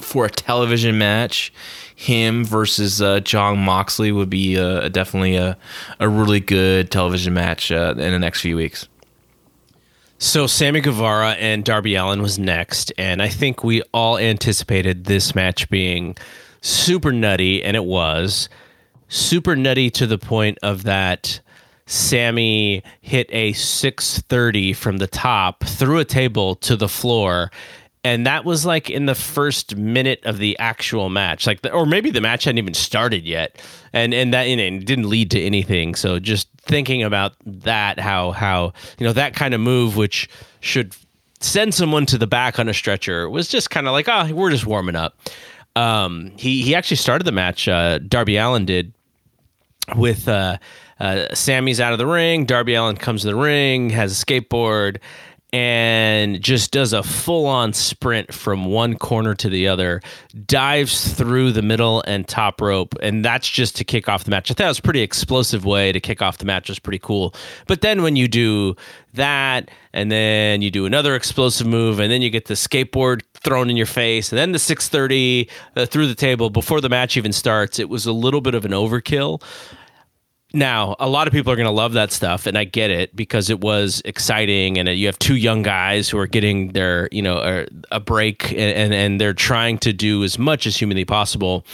[0.00, 1.52] for a television match,
[1.94, 5.56] him versus uh, Jon Moxley would be uh, definitely a,
[5.98, 8.88] a really good television match uh, in the next few weeks.
[10.18, 15.34] So Sammy Guevara and Darby Allin was next, and I think we all anticipated this
[15.34, 16.16] match being
[16.62, 18.48] super nutty, and it was
[19.08, 21.40] super nutty to the point of that
[21.86, 27.50] Sammy hit a 630 from the top through a table to the floor.
[28.06, 31.84] And that was like in the first minute of the actual match, like, the, or
[31.84, 33.60] maybe the match hadn't even started yet,
[33.92, 35.96] and and that and didn't lead to anything.
[35.96, 40.28] So just thinking about that, how how you know that kind of move, which
[40.60, 40.94] should
[41.40, 44.52] send someone to the back on a stretcher, was just kind of like, oh, we're
[44.52, 45.18] just warming up.
[45.74, 47.66] Um, he he actually started the match.
[47.66, 48.92] Uh, Darby Allin did,
[49.96, 50.58] with uh,
[51.00, 52.44] uh, Sammy's out of the ring.
[52.44, 54.98] Darby Allin comes to the ring, has a skateboard,
[55.56, 60.02] and just does a full on sprint from one corner to the other,
[60.44, 62.94] dives through the middle and top rope.
[63.00, 64.50] And that's just to kick off the match.
[64.50, 66.68] I thought it was a pretty explosive way to kick off the match.
[66.68, 67.34] It was pretty cool.
[67.66, 68.76] But then when you do
[69.14, 73.70] that, and then you do another explosive move, and then you get the skateboard thrown
[73.70, 77.32] in your face, and then the 630 uh, through the table before the match even
[77.32, 79.42] starts, it was a little bit of an overkill.
[80.54, 83.14] Now, a lot of people are going to love that stuff, and I get it
[83.16, 87.20] because it was exciting, and you have two young guys who are getting their, you
[87.20, 91.04] know, a, a break, and, and and they're trying to do as much as humanly
[91.04, 91.66] possible.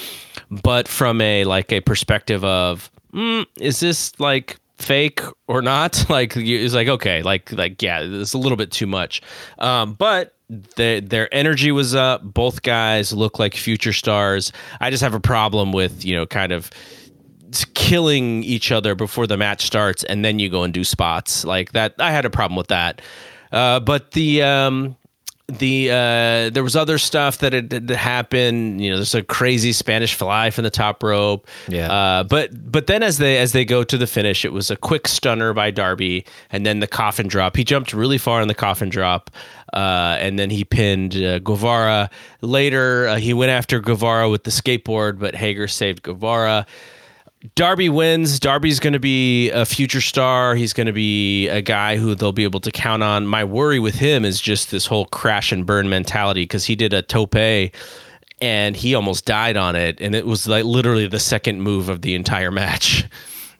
[0.50, 6.04] But from a like a perspective of, mm, is this like fake or not?
[6.08, 9.20] Like, it's like okay, like like yeah, it's a little bit too much.
[9.58, 10.34] Um, but
[10.76, 12.22] the, their energy was up.
[12.22, 14.52] Both guys look like future stars.
[14.80, 16.70] I just have a problem with you know kind of
[17.74, 21.72] killing each other before the match starts and then you go and do spots like
[21.72, 23.00] that i had a problem with that
[23.52, 24.96] uh, but the um,
[25.58, 28.80] the uh, there was other stuff that had, that happened.
[28.80, 31.46] You know, there's a crazy Spanish fly from the top rope.
[31.68, 31.92] Yeah.
[31.92, 34.76] Uh, but but then as they as they go to the finish, it was a
[34.76, 37.56] quick stunner by Darby, and then the coffin drop.
[37.56, 39.30] He jumped really far in the coffin drop,
[39.72, 42.08] uh, and then he pinned uh, Guevara.
[42.40, 46.66] Later, uh, he went after Guevara with the skateboard, but Hager saved Guevara.
[47.54, 48.38] Darby wins.
[48.38, 50.54] Darby's going to be a future star.
[50.54, 53.26] He's going to be a guy who they'll be able to count on.
[53.26, 56.92] My worry with him is just this whole crash and burn mentality because he did
[56.92, 57.34] a tope
[58.42, 60.00] and he almost died on it.
[60.00, 63.08] And it was like literally the second move of the entire match.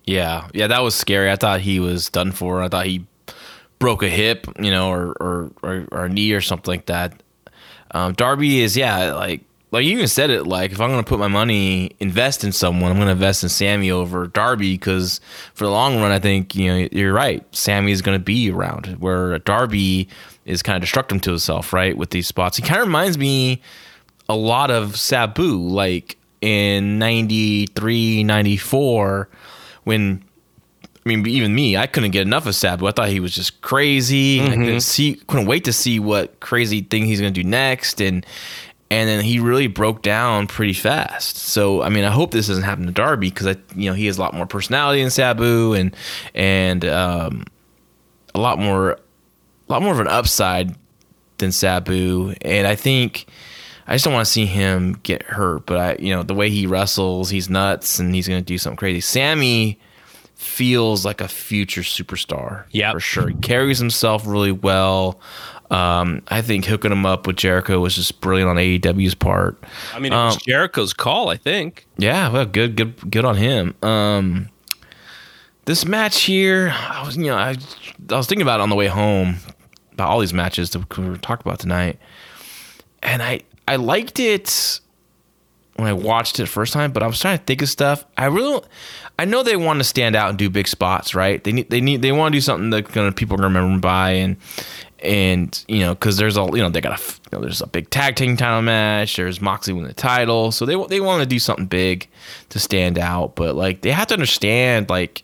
[0.04, 1.30] Yeah, yeah, that was scary.
[1.30, 2.60] I thought he was done for.
[2.60, 3.06] I thought he
[3.78, 7.22] broke a hip, you know, or or or, or a knee or something like that.
[7.92, 9.42] Um, Darby is yeah, like
[9.72, 12.52] like you even said it like if I'm going to put my money invest in
[12.52, 15.20] someone, I'm going to invest in Sammy over Darby because
[15.54, 17.42] for the long run, I think you know you're right.
[17.54, 20.08] Sammy is going to be around where Darby
[20.44, 21.96] is kind of destructive to himself, right?
[21.96, 23.62] With these spots, he kind of reminds me
[24.28, 29.28] a lot of Sabu, like in 93, 94,
[29.84, 30.22] when
[31.04, 32.86] I mean, even me, I couldn't get enough of Sabu.
[32.86, 34.40] I thought he was just crazy.
[34.40, 34.64] I mm-hmm.
[34.64, 38.24] couldn't see, couldn't wait to see what crazy thing he's going to do next, and
[38.92, 41.38] and then he really broke down pretty fast.
[41.38, 44.04] So I mean, I hope this doesn't happen to Darby because I, you know, he
[44.04, 45.96] has a lot more personality than Sabu, and
[46.34, 47.44] and um,
[48.34, 48.98] a lot more, a
[49.68, 50.76] lot more of an upside
[51.38, 53.26] than Sabu, and I think.
[53.84, 56.50] I just don't want to see him get hurt, but I, you know, the way
[56.50, 59.00] he wrestles, he's nuts, and he's going to do something crazy.
[59.00, 59.80] Sammy,
[60.36, 62.64] feels like a future superstar.
[62.70, 63.28] Yeah, for sure.
[63.28, 65.20] He carries himself really well.
[65.72, 69.62] Um, I think hooking him up with Jericho was just brilliant on AEW's part.
[69.94, 71.86] I mean, it was Um, Jericho's call, I think.
[71.96, 73.74] Yeah, well, good, good, good on him.
[73.82, 74.50] Um,
[75.64, 77.56] this match here, I was, you know, I,
[78.10, 79.36] I was thinking about it on the way home
[79.92, 81.98] about all these matches that we were talking about tonight,
[83.02, 84.80] and I, I liked it
[85.76, 88.04] when I watched it first time, but I was trying to think of stuff.
[88.18, 88.60] I really,
[89.18, 91.42] I know they want to stand out and do big spots, right?
[91.42, 94.36] They need, they need, they want to do something that gonna people remember by, and
[95.02, 97.66] and you know, because there's a, you know, they got a, you know, there's a
[97.66, 99.16] big tag team title match.
[99.16, 102.08] There's Moxley winning the title, so they they want to do something big
[102.50, 105.22] to stand out, but like they have to understand, like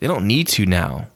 [0.00, 1.06] they don't need to now,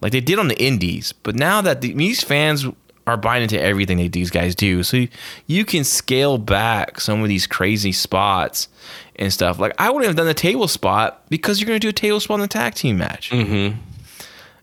[0.00, 2.66] like they did on the Indies, but now that the, these fans
[3.06, 4.82] are buying into everything that these guys do.
[4.82, 5.08] So you,
[5.46, 8.68] you can scale back some of these crazy spots
[9.16, 9.58] and stuff.
[9.58, 12.20] Like I wouldn't have done the table spot because you're going to do a table
[12.20, 13.30] spot in the tag team match.
[13.30, 13.78] Mm-hmm.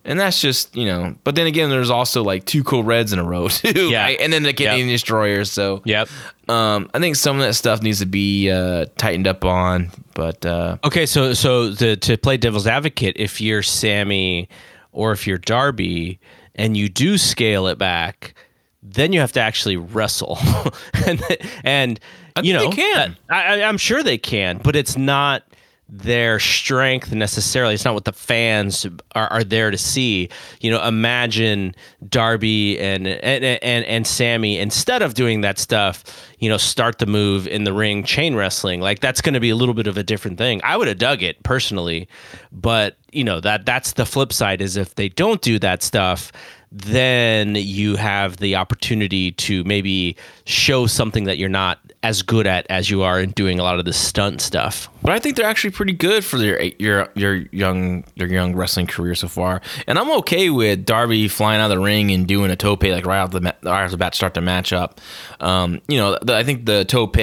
[0.09, 1.15] And that's just you know.
[1.23, 3.89] But then again, there's also like two code reds in a row too.
[3.89, 4.01] Yeah.
[4.03, 4.19] right?
[4.19, 4.95] And then the Canadian Yep.
[4.95, 5.51] destroyers.
[5.51, 6.09] So Yep.
[6.49, 9.91] um, I think some of that stuff needs to be uh, tightened up on.
[10.15, 14.49] But uh, Okay, so so the, to play devil's advocate, if you're Sammy
[14.91, 16.19] or if you're Darby
[16.55, 18.33] and you do scale it back,
[18.81, 20.39] then you have to actually wrestle,
[21.05, 21.21] and
[21.63, 21.99] and
[22.41, 23.15] you know they can.
[23.29, 25.43] I, I, I'm sure they can, but it's not
[25.91, 27.73] their strength necessarily.
[27.73, 30.29] It's not what the fans are, are there to see.
[30.61, 31.75] You know, imagine
[32.07, 36.03] Darby and and and and Sammy instead of doing that stuff,
[36.37, 38.81] you know, start the move in the ring, chain wrestling.
[38.81, 40.61] Like that's going to be a little bit of a different thing.
[40.63, 42.07] I would have dug it personally,
[42.51, 44.61] but you know that that's the flip side.
[44.61, 46.31] Is if they don't do that stuff.
[46.71, 52.65] Then you have the opportunity to maybe show something that you're not as good at
[52.69, 54.89] as you are in doing a lot of the stunt stuff.
[55.01, 58.87] But I think they're actually pretty good for their your your young their young wrestling
[58.87, 62.51] career so far, and I'm okay with Darby flying out of the ring and doing
[62.51, 64.97] a tope like right off the right off the bat to start the matchup.
[65.39, 67.17] Um, you know, the, I think the tope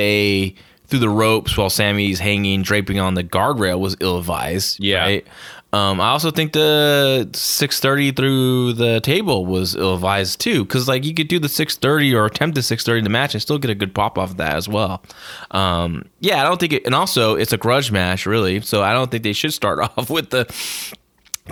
[0.87, 4.79] through the ropes while Sammy's hanging, draping on the guardrail was ill advised.
[4.79, 5.03] Yeah.
[5.03, 5.27] Right?
[5.73, 11.05] Um, I also think the 630 through the table was ill advised too, because like
[11.05, 13.71] you could do the 630 or attempt the 630 in the match and still get
[13.71, 15.03] a good pop off of that as well.
[15.51, 18.93] Um, yeah, I don't think it, and also it's a grudge match really, so I
[18.93, 20.47] don't think they should start off with the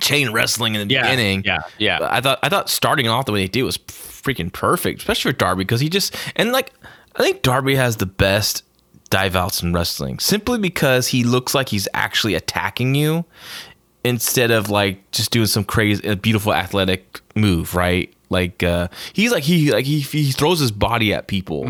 [0.01, 1.43] chain wrestling in the Yeah, beginning.
[1.45, 1.99] yeah, yeah.
[1.99, 5.33] But I thought I thought starting off the way they did was freaking perfect, especially
[5.33, 6.73] for Darby because he just and like
[7.17, 8.63] I think Darby has the best
[9.11, 13.25] dive outs in wrestling simply because he looks like he's actually attacking you
[14.05, 18.13] instead of like just doing some crazy a beautiful athletic move, right?
[18.31, 21.67] Like uh, he's like he like he he throws his body at people,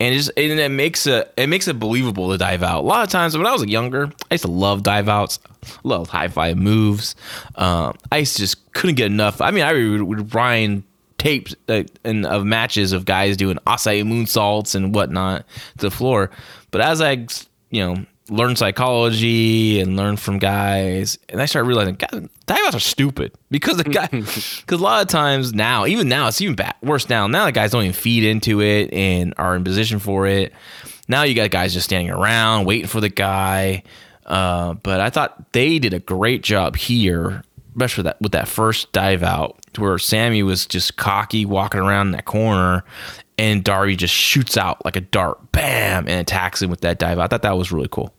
[0.00, 2.80] and it just and it makes a it makes it believable to dive out.
[2.80, 5.38] A lot of times when I was younger, I used to love dive outs,
[5.82, 7.14] love high five moves.
[7.54, 9.40] Um, I used to just couldn't get enough.
[9.40, 10.84] I mean, I would, would Ryan
[11.16, 15.46] tapes uh, and of matches of guys doing Asai moonsaults and whatnot
[15.78, 16.30] to the floor.
[16.70, 17.26] But as I,
[17.70, 22.76] you know, learn psychology and learn from guys, and I started realizing, God, dive outs
[22.76, 26.54] are stupid because the guy, because a lot of times now, even now, it's even
[26.54, 27.26] bad, worse now.
[27.26, 30.52] Now the guys don't even feed into it and are in position for it.
[31.08, 33.82] Now you got guys just standing around waiting for the guy.
[34.24, 38.48] Uh, but I thought they did a great job here, especially with that with that
[38.48, 42.84] first dive out, where Sammy was just cocky walking around in that corner,
[43.36, 47.18] and Darby just shoots out like a dart, bam, and attacks him with that dive.
[47.18, 48.13] I thought that was really cool.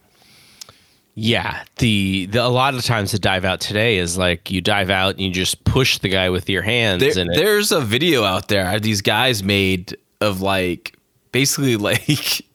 [1.17, 4.89] Yeah, the, the a lot of times the dive out today is like you dive
[4.89, 6.99] out and you just push the guy with your hands.
[7.01, 10.97] There, and it, there's a video out there these guys made of like
[11.31, 12.45] basically like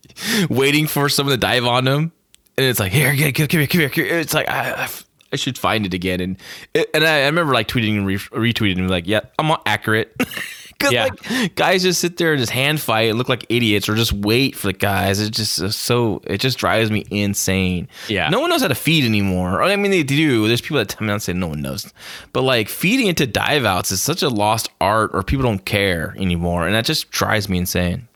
[0.51, 2.12] waiting for someone to dive on them,
[2.59, 4.18] and it's like here, get, come here, come here, come here.
[4.18, 4.88] It's like I, I,
[5.33, 6.37] I should find it again, and
[6.75, 9.62] it, and I, I remember like tweeting and re- retweeting and like, yeah, I'm not
[9.64, 10.14] accurate.
[10.81, 11.09] Because Yeah.
[11.31, 14.12] like guys just sit there and just hand fight and look like idiots, or just
[14.14, 15.21] wait for the guys.
[15.21, 17.87] It's just so it just drives me insane.
[18.09, 18.31] Yeah.
[18.31, 19.62] no one knows how to feed anymore.
[19.62, 20.49] I mean, they do.
[20.49, 21.93] There's people that tell me I'm saying no one knows,
[22.33, 26.14] but like feeding into dive outs is such a lost art, or people don't care
[26.19, 28.09] anymore, and that just drives me insane.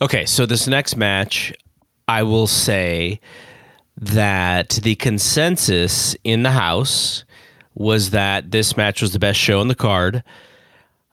[0.00, 1.52] Okay, so this next match,
[2.08, 3.20] I will say
[3.98, 7.24] that the consensus in the house
[7.74, 10.24] was that this match was the best show on the card.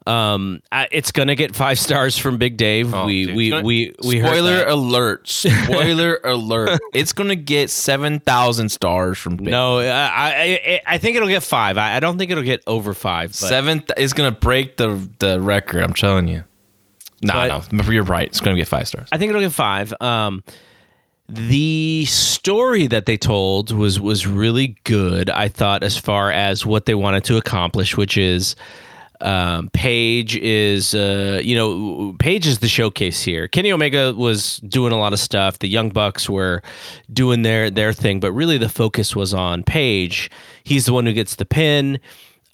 [0.08, 2.94] Um, I, it's gonna get five stars from Big Dave.
[2.94, 3.36] we, dude.
[3.36, 5.28] we, gonna- we we heard Spoiler alert!
[5.30, 6.80] Spoiler alert!
[6.94, 9.48] It's gonna get seven thousand stars from Big.
[9.48, 11.78] No, I, I I think it'll get five.
[11.78, 13.32] I, I don't think it'll get over five.
[13.32, 15.84] But seven th- is gonna break the the record.
[15.84, 16.44] I'm telling you.
[17.22, 18.28] No, But- no, you're right.
[18.28, 19.10] It's gonna get five stars.
[19.12, 19.94] I think it'll get five.
[20.00, 20.44] Um,
[21.30, 25.30] the story that they told was was really good.
[25.30, 28.56] I thought as far as what they wanted to accomplish, which is
[29.22, 33.48] um, Page is uh, you know Page is the showcase here.
[33.48, 35.60] Kenny Omega was doing a lot of stuff.
[35.60, 36.62] The Young Bucks were
[37.12, 40.30] doing their their thing, but really the focus was on Page.
[40.64, 42.00] He's the one who gets the pin.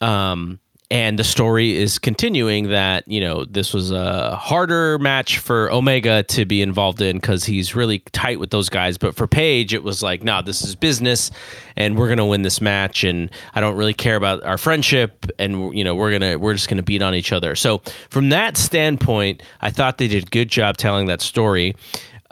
[0.02, 0.60] Um,
[0.94, 6.22] and the story is continuing that you know this was a harder match for Omega
[6.22, 9.00] to be involved in because he's really tight with those guys.
[9.00, 11.32] But for Page, it was like, no, this is business,
[11.76, 13.04] and we're gonna win this match.
[13.04, 16.70] And I don't really care about our friendship, and you know we're gonna we're just
[16.70, 17.56] gonna beat on each other.
[17.56, 17.80] So
[18.12, 21.76] from that standpoint, I thought they did a good job telling that story.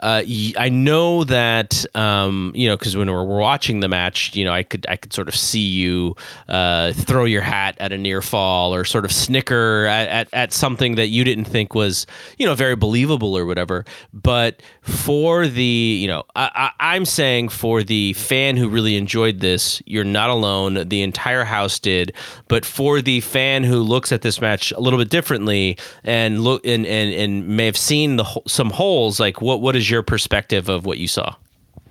[0.02, 0.24] Uh,
[0.58, 4.52] I know that um, you know because when we we're watching the match, you know,
[4.52, 6.16] I could I could sort of see you
[6.48, 10.52] uh, throw your hat at a near fall or sort of snicker at, at, at
[10.52, 13.84] something that you didn't think was you know very believable or whatever.
[14.12, 19.38] But for the you know, I, I, I'm saying for the fan who really enjoyed
[19.38, 20.88] this, you're not alone.
[20.88, 22.12] The entire house did.
[22.48, 26.66] But for the fan who looks at this match a little bit differently and look
[26.66, 30.70] and and, and may have seen the some holes, like what what is your perspective
[30.70, 31.34] of what you saw?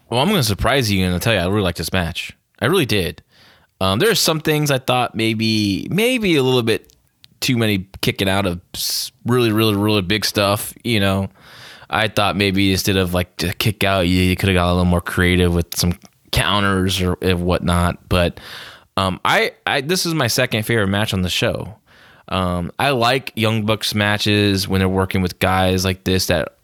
[0.09, 2.35] Well, I'm going to surprise you and I'll tell you I really like this match.
[2.59, 3.21] I really did.
[3.79, 6.95] Um, there are some things I thought maybe maybe a little bit
[7.39, 8.61] too many kicking out of
[9.25, 10.73] really really really big stuff.
[10.83, 11.29] You know,
[11.89, 14.73] I thought maybe instead of like to kick out, you, you could have got a
[14.73, 15.93] little more creative with some
[16.31, 18.07] counters or whatnot.
[18.07, 18.39] But
[18.97, 21.75] um, I, I this is my second favorite match on the show.
[22.29, 26.55] Um, I like Young Bucks matches when they're working with guys like this that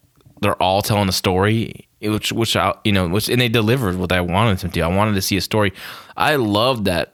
[0.42, 4.12] they're all telling a story, which which I, you know, which and they delivered what
[4.12, 4.82] I wanted them to.
[4.82, 5.74] I wanted to see a story.
[6.16, 7.14] I love that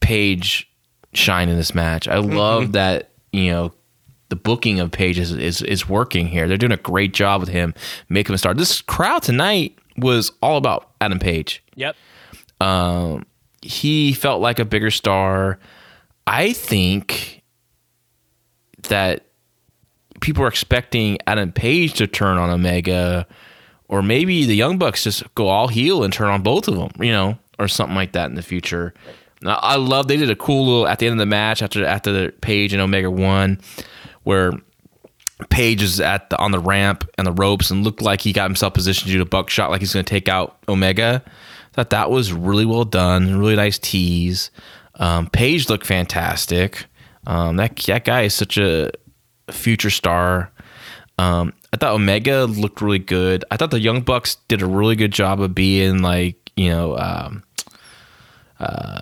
[0.00, 0.70] Page
[1.14, 2.08] shine in this match.
[2.08, 3.72] I love that you know
[4.28, 6.46] the booking of Page is, is is working here.
[6.48, 7.72] They're doing a great job with him,
[8.08, 8.52] make him a star.
[8.54, 11.96] This crowd tonight was all about Adam Page Yep.
[12.60, 13.24] um,
[13.62, 15.58] he felt like a bigger star.
[16.26, 17.42] I think
[18.88, 19.24] that
[20.24, 23.26] people are expecting Adam Page to turn on Omega
[23.88, 26.90] or maybe the Young Bucks just go all heel and turn on both of them,
[26.98, 28.94] you know, or something like that in the future.
[29.42, 31.84] Now, I love they did a cool little at the end of the match after
[31.84, 33.60] after the Page and Omega won,
[34.22, 34.52] where
[35.50, 38.48] Page is at the on the ramp and the ropes and looked like he got
[38.48, 41.22] himself positioned to do a buckshot like he's going to take out Omega.
[41.74, 44.50] Thought that was really well done, really nice tease.
[44.94, 46.86] Um, Page looked fantastic.
[47.26, 48.90] Um, that that guy is such a
[49.50, 50.50] future star.
[51.18, 53.44] Um, I thought Omega looked really good.
[53.50, 56.96] I thought the Young Bucks did a really good job of being like you know
[56.98, 57.42] um,
[58.58, 59.00] uh,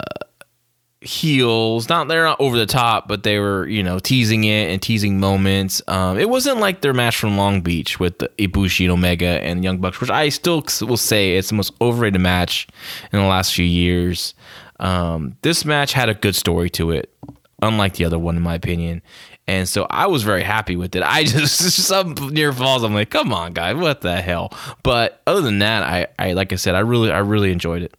[1.00, 1.88] heels.
[1.88, 5.20] Not they're not over the top, but they were you know teasing it and teasing
[5.20, 5.82] moments.
[5.88, 9.78] Um, it wasn't like their match from Long Beach with Ibushi and Omega and Young
[9.78, 12.68] Bucks, which I still will say it's the most overrated match
[13.12, 14.34] in the last few years.
[14.80, 17.14] Um, this match had a good story to it,
[17.62, 19.02] unlike the other one, in my opinion.
[19.48, 21.02] And so I was very happy with it.
[21.02, 22.84] I just some near falls.
[22.84, 24.52] I'm like, come on, guy, what the hell?
[24.82, 27.94] But other than that, I, I like I said, I really, I really enjoyed it.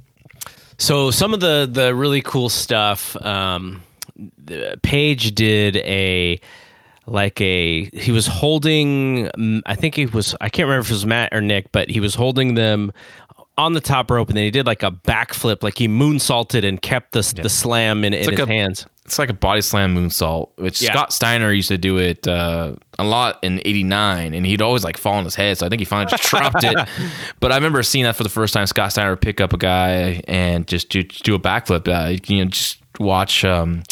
[0.77, 3.15] So some of the the really cool stuff.
[3.23, 3.83] Um,
[4.83, 6.39] Page did a
[7.05, 9.27] like a he was holding.
[9.27, 10.35] mm, I think he was.
[10.39, 12.91] I can't remember if it was Matt or Nick, but he was holding them
[13.57, 16.81] on the top rope, and then he did like a backflip, like he moonsaulted and
[16.81, 18.85] kept the the slam in, in like his a- hands.
[19.05, 20.91] It's like a body slam moonsault, which Yeah.
[20.93, 24.95] Scott Steiner used to do it uh, a lot in '89, and he'd always like
[24.97, 25.57] fall on his head.
[25.57, 26.77] So I think he finally just dropped it.
[27.41, 28.65] But I remember seeing that for the first time.
[28.65, 31.85] Scott Steiner would pick up a guy and just do, do a backflip.
[31.89, 33.83] Uh, you know, just watch um,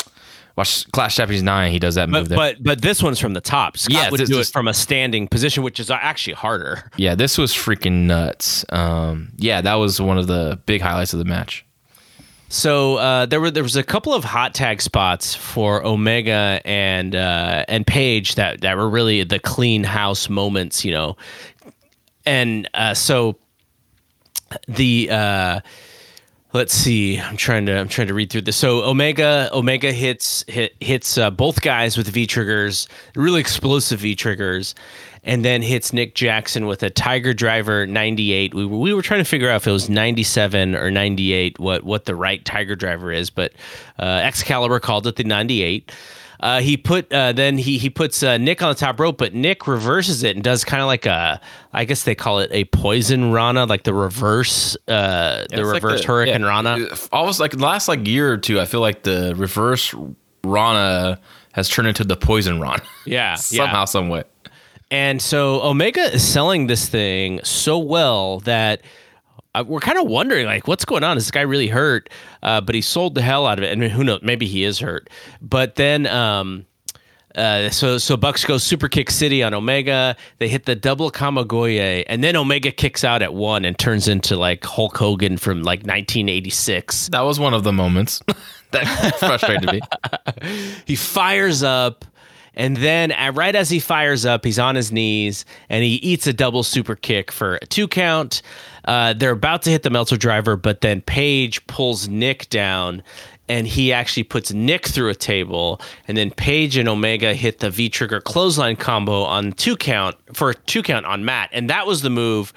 [0.58, 1.72] watch Clash Champions Nine.
[1.72, 2.38] He does that move But there.
[2.38, 3.78] but but this one's from the top.
[3.78, 6.90] Scott Yeah, would this- do this- it from a standing position, which is actually harder.
[6.98, 8.66] yeah, this was freaking nuts.
[8.70, 11.66] Um, yeah, that was one of the big highlights of the match.
[12.50, 17.16] So uh, there were there was a couple of hot tag spots for Omega and
[17.16, 21.16] uh, and Page that that were really the clean house moments, you know.
[22.26, 23.38] And uh, so
[24.68, 25.60] the uh,
[26.54, 28.58] let's see, I'm trying to I'm trying to read through this.
[28.58, 34.16] So Omega Omega hits hit, hits uh, both guys with V triggers, really explosive V
[34.16, 34.76] triggers.
[35.24, 38.56] And then hits Nick Jackson with a Tiger Driver 98.
[38.56, 42.06] We we were trying to figure out if it was 97 or 98, what what
[42.06, 43.54] the right Tiger Driver is, but
[44.00, 45.92] uh, Excalibur called it the 98.
[46.42, 49.34] Uh, he put uh, then he he puts uh, Nick on the top rope, but
[49.36, 51.40] Nick reverses it and does kind of like a
[51.72, 55.84] I guess they call it a poison Rana, like the reverse uh, the It's like
[55.84, 56.48] reverse the- Hurricane yeah.
[56.48, 56.88] Rana.
[57.12, 59.94] Almost like last like year or two, I feel like the reverse
[60.44, 61.20] Rana
[61.54, 62.82] has turned into the poison Rana.
[63.06, 63.86] Yeah, somehow, yeah.
[63.86, 64.24] some way.
[64.90, 68.82] And so Omega is selling this thing so well that
[69.54, 71.18] uh, we're kind of wondering, like, what's going on?
[71.18, 72.10] Is this guy really hurt?
[72.42, 73.72] Uh, but he sold the hell out of it.
[73.72, 74.22] And who knows?
[74.24, 75.10] Maybe he is hurt.
[75.42, 76.66] But then, um,
[77.36, 80.16] uh, so so Bucks go super kick city on Omega.
[80.40, 84.36] They hit the double Kamigoye, and then Omega kicks out at one and turns into
[84.36, 87.10] like Hulk Hogan from like 1986.
[87.10, 88.22] That was one of the moments
[88.72, 89.80] that frustrated me.
[90.86, 92.04] he fires up
[92.54, 96.34] and then right as he fires up he's on his knees and he eats a
[96.34, 98.42] double super kick for a two count
[98.86, 103.04] uh, they're about to hit the Meltzer Driver but then Page pulls nick down
[103.50, 107.70] and he actually puts nick through a table and then Page and omega hit the
[107.70, 111.50] v-trigger clothesline combo on two count for two count on matt.
[111.52, 112.54] And that was the move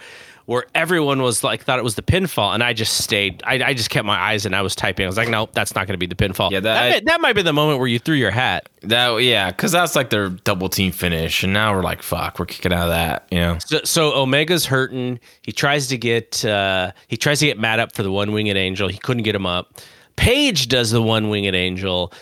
[0.47, 3.75] where everyone was like thought it was the pinfall and i just stayed i, I
[3.75, 5.05] just kept my eyes and i was typing.
[5.05, 6.51] I was like no that's not going to be the pinfall.
[6.51, 8.69] Yeah, that, that- might, that might be the moment where you threw your hat.
[8.83, 12.45] That yeah, because that's like their double team finish, and now we're like, fuck, we're
[12.45, 13.27] kicking out of that.
[13.31, 15.19] You know, so, so omega's hurting.
[15.43, 18.57] He tries to get uh, he tries to get matt up for the one winged
[18.57, 18.89] angel.
[18.89, 19.81] He couldn't get him up.
[20.17, 22.13] Page does the one winged angel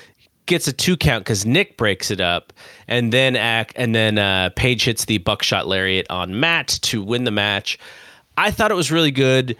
[0.47, 2.53] gets a two count because nick breaks it up
[2.89, 7.23] and then act and then uh, Page hits the buckshot lariat on matt to win
[7.23, 7.79] the match
[8.37, 9.57] i thought it was really good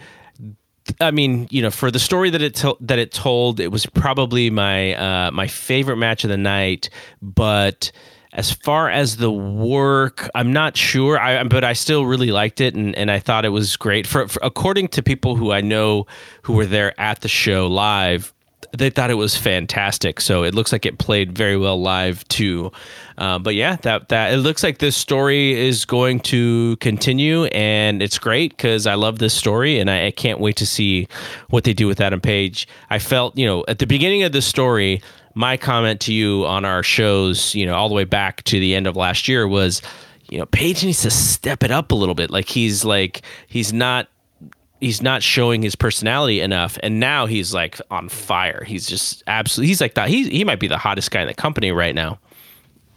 [0.99, 3.85] I mean, you know, for the story that it to- that it told, it was
[3.85, 6.89] probably my uh, my favorite match of the night.
[7.21, 7.91] But
[8.33, 11.19] as far as the work, I'm not sure.
[11.19, 14.05] I but I still really liked it, and, and I thought it was great.
[14.07, 16.05] For, for according to people who I know
[16.41, 18.33] who were there at the show live,
[18.75, 20.19] they thought it was fantastic.
[20.19, 22.71] So it looks like it played very well live too.
[23.17, 28.01] Uh, but yeah, that that it looks like this story is going to continue, and
[28.01, 31.07] it's great because I love this story, and I, I can't wait to see
[31.49, 32.67] what they do with Adam Page.
[32.89, 35.01] I felt, you know, at the beginning of the story,
[35.35, 38.75] my comment to you on our shows, you know, all the way back to the
[38.75, 39.81] end of last year was,
[40.29, 42.29] you know, Page needs to step it up a little bit.
[42.29, 44.07] Like he's like he's not
[44.79, 49.69] he's not showing his personality enough and now he's like on fire he's just absolutely
[49.69, 52.19] he's like that he, he might be the hottest guy in the company right now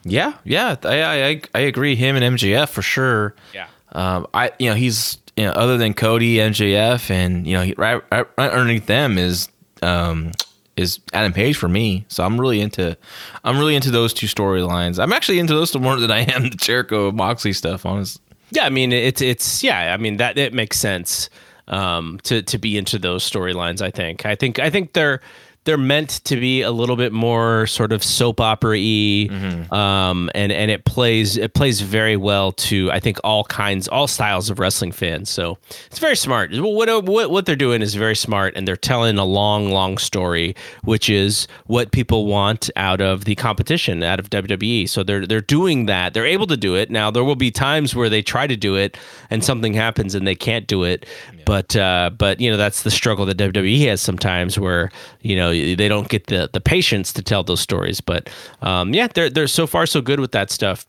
[0.07, 1.97] yeah, yeah, I I, I agree.
[1.97, 3.35] Him and MJF for sure.
[3.53, 3.67] Yeah.
[3.93, 8.03] Um, I you know he's you know, other than Cody, MJF, and you know, right,
[8.11, 9.49] right, right underneath them is
[9.83, 10.33] um,
[10.77, 12.07] is Adam Page for me.
[12.09, 12.97] So I'm really into
[13.45, 14.99] I'm really into those two storylines.
[14.99, 17.85] I'm actually into those more than I am the Jericho Moxley stuff.
[17.85, 18.65] Honestly, yeah.
[18.65, 19.93] I mean, it's it's yeah.
[19.93, 21.29] I mean that it makes sense
[21.69, 23.83] um, to to be into those storylines.
[23.83, 24.25] I think.
[24.25, 24.59] I think.
[24.59, 25.21] I think they're
[25.67, 29.75] they're meant to be a little bit more sort of soap opera y, mm-hmm.
[29.75, 34.07] um, and and it plays it plays very well to I think all kinds all
[34.07, 35.29] styles of wrestling fans.
[35.29, 36.53] So it's very smart.
[36.55, 40.55] What what what they're doing is very smart, and they're telling a long long story,
[40.85, 44.89] which is what people want out of the competition, out of WWE.
[44.89, 46.15] So they're they're doing that.
[46.15, 46.91] They're able to do it.
[46.91, 48.97] Now there will be times where they try to do it,
[49.31, 51.07] and something happens and they can't do it.
[51.35, 51.43] Yeah.
[51.45, 54.93] But uh, but you know that's the struggle that WWE has sometimes, where
[55.27, 58.01] you know they don't get the the patience to tell those stories.
[58.01, 58.31] But
[58.63, 60.87] um, yeah, they're they're so far so good with that stuff.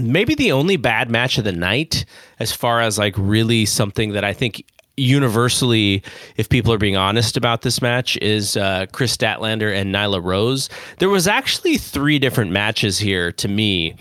[0.00, 2.04] Maybe the only bad match of the night,
[2.38, 4.64] as far as like really something that I think
[4.96, 6.02] universally,
[6.36, 10.68] if people are being honest about this match, is uh, Kris Statlander and Nyla Rose.
[10.98, 13.96] There was actually three different matches here to me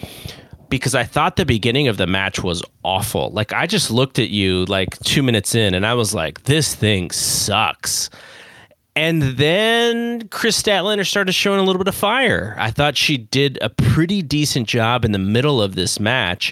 [0.70, 3.30] because I thought the beginning of the match was awful.
[3.32, 6.76] Like I just looked at you like two minutes in and I was like, this
[6.76, 8.09] thing sucks.
[8.97, 12.55] And then Kris Statlander started showing a little bit of fire.
[12.57, 16.51] I thought she did a pretty decent job in the middle of this match.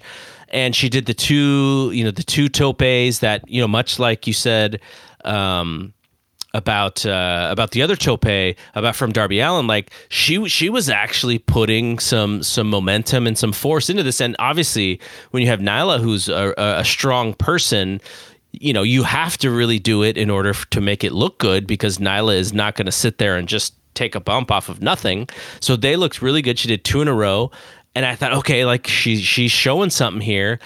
[0.49, 4.27] And she did the two, you know, the two topes that, you know, much like
[4.27, 4.79] you said,
[5.23, 5.91] um,
[6.53, 11.39] about uh, about the other tope about from Darby Allin, like she she was actually
[11.39, 14.21] putting some some momentum and some force into this.
[14.21, 17.99] And obviously, when you have Nyla, who's a, a strong person,
[18.61, 21.67] you know, you have to really do it in order to make it look good
[21.67, 24.81] because Nyla is not going to sit there and just take a bump off of
[24.81, 25.27] nothing.
[25.59, 26.59] So they looked really good.
[26.59, 27.51] She did two in a row.
[27.95, 30.59] And I thought, okay, like she she's showing something here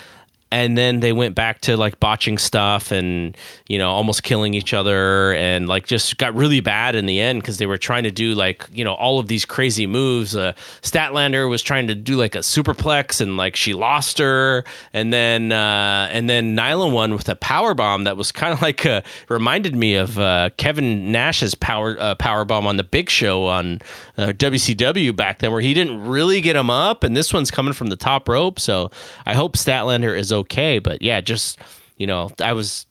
[0.52, 3.38] and then they went back to like botching stuff and
[3.68, 7.42] you know almost killing each other and like just got really bad in the end
[7.42, 10.36] because they were trying to do like you know all of these crazy moves.
[10.36, 14.64] Uh, statlander was trying to do like a superplex and like she lost her.
[14.94, 18.62] And then uh, and then nyla won with a power bomb that was kind of
[18.62, 23.10] like uh, reminded me of uh, kevin nash's power uh, power bomb on the big
[23.10, 23.80] show on
[24.18, 27.74] wcw uh, back then where he didn't really get him up and this one's coming
[27.74, 28.60] from the top rope.
[28.60, 28.90] So
[29.26, 30.80] i hope statlander is okay.
[30.80, 31.60] But yeah, just
[31.98, 32.86] you know, I was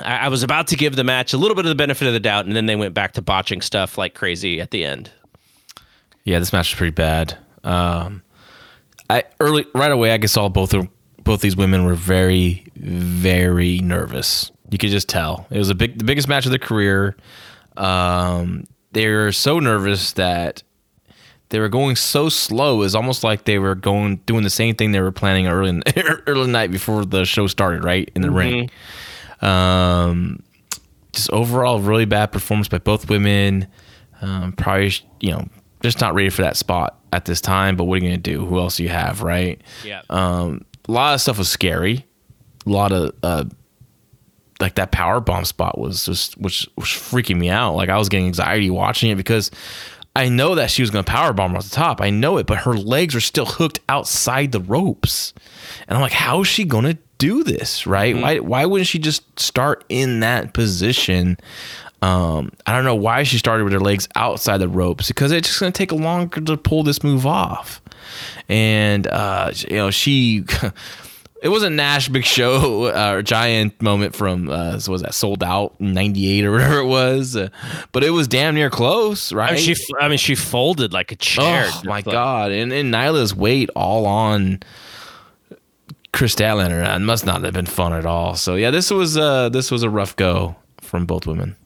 [0.00, 2.14] I, I was about to give the match a little bit of the benefit of
[2.14, 5.10] the doubt, and then they went back to botching stuff like crazy at the end.
[6.24, 7.38] Yeah, this match was pretty bad.
[7.64, 8.22] Um,
[9.08, 10.88] I early right away, I guess all both of
[11.22, 14.50] both these women were very, very nervous.
[14.70, 17.16] You could just tell it was a big, the biggest match of their career.
[17.76, 20.62] Um, they were so nervous that
[21.50, 22.82] they were going so slow.
[22.82, 25.82] It's almost like they were going doing the same thing they were planning early in,
[26.26, 28.36] early night before the show started, right in the mm-hmm.
[28.36, 28.70] ring.
[29.40, 30.42] Um,
[31.12, 33.68] just overall, really bad performance by both women.
[34.20, 35.46] Um, probably, you know,
[35.82, 37.76] just not ready for that spot at this time.
[37.76, 38.44] But what are you going to do?
[38.44, 39.60] Who else do you have, right?
[39.84, 40.02] Yeah.
[40.10, 42.06] Um, a lot of stuff was scary.
[42.66, 43.44] A lot of uh,
[44.60, 47.74] like that power bomb spot was just which was freaking me out.
[47.74, 49.50] Like I was getting anxiety watching it because
[50.16, 52.00] I know that she was going to power bomb off the top.
[52.00, 55.34] I know it, but her legs are still hooked outside the ropes,
[55.86, 57.86] and I'm like, how is she going to do this?
[57.86, 58.14] Right?
[58.14, 58.22] Mm-hmm.
[58.22, 58.38] Why?
[58.38, 61.36] Why wouldn't she just start in that position?
[62.00, 65.48] Um, I don't know why she started with her legs outside the ropes because it's
[65.48, 67.82] just going to take longer to pull this move off.
[68.48, 70.44] And uh, you know, she
[71.42, 75.14] it was a Nash Big Show uh, or giant moment from uh, so was that
[75.14, 77.48] Souled Out '98 or whatever it was, uh,
[77.92, 79.52] but it was damn near close, right?
[79.52, 81.66] I mean, she, I mean, she folded like a chair.
[81.68, 82.52] Oh my like, god!
[82.52, 84.60] And, and Nyla's weight all on
[86.12, 86.82] Kris Statlander.
[86.82, 88.34] That must not have been fun at all.
[88.36, 91.56] So yeah, this was uh, this was a rough go from both women.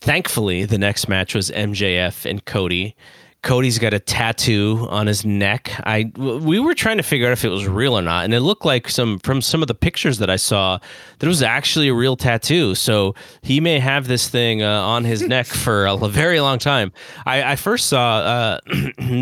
[0.00, 2.96] Thankfully, the next match was MJF and Cody.
[3.42, 5.70] Cody's got a tattoo on his neck.
[5.84, 8.40] I we were trying to figure out if it was real or not, and it
[8.40, 10.78] looked like some from some of the pictures that I saw
[11.18, 12.74] that it was actually a real tattoo.
[12.74, 16.92] So he may have this thing uh, on his neck for a very long time.
[17.26, 18.60] I, I first saw uh,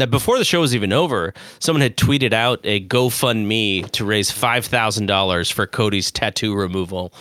[0.09, 4.65] before the show was even over, someone had tweeted out a GoFundMe to raise five
[4.65, 7.13] thousand dollars for Cody's tattoo removal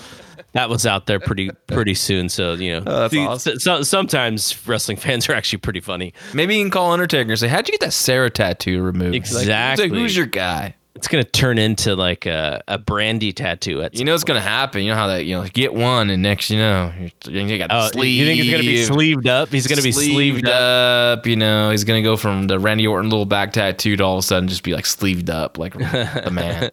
[0.55, 2.29] that was out there pretty pretty soon.
[2.29, 3.59] So you know, oh, that's the, awesome.
[3.59, 6.13] so, sometimes wrestling fans are actually pretty funny.
[6.33, 9.89] Maybe you can call Undertaker and say, "How'd you get that Sara tattoo removed?" Exactly.
[9.89, 10.75] Like, who's your guy?
[10.95, 13.81] It's gonna turn into like a, a Brandi tattoo.
[13.81, 14.81] At you know, it's gonna happen.
[14.81, 16.93] You know how that you know get one and next you know
[17.25, 18.17] you got oh, sleeve.
[18.17, 19.49] You think he's gonna be sleeved up?
[19.49, 21.19] He's gonna be sleeved, up.
[21.19, 21.27] up.
[21.27, 24.19] You know, he's gonna go from the Randy Orton little back tattoo to all of
[24.19, 26.71] a sudden just be like sleeved up like the man.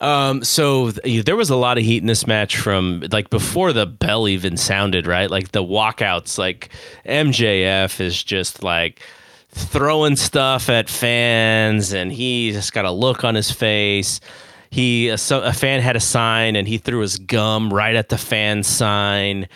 [0.00, 3.72] Um, so th- there was a lot of heat in this match from like before
[3.72, 5.30] the bell even sounded, right?
[5.30, 6.70] Like the walkouts, like
[7.06, 9.02] MJF is just like
[9.52, 14.20] throwing stuff at fans and he just got a look on his face.
[14.70, 18.18] He a, a fan had a sign and he threw his gum right at the
[18.18, 19.48] fan sign.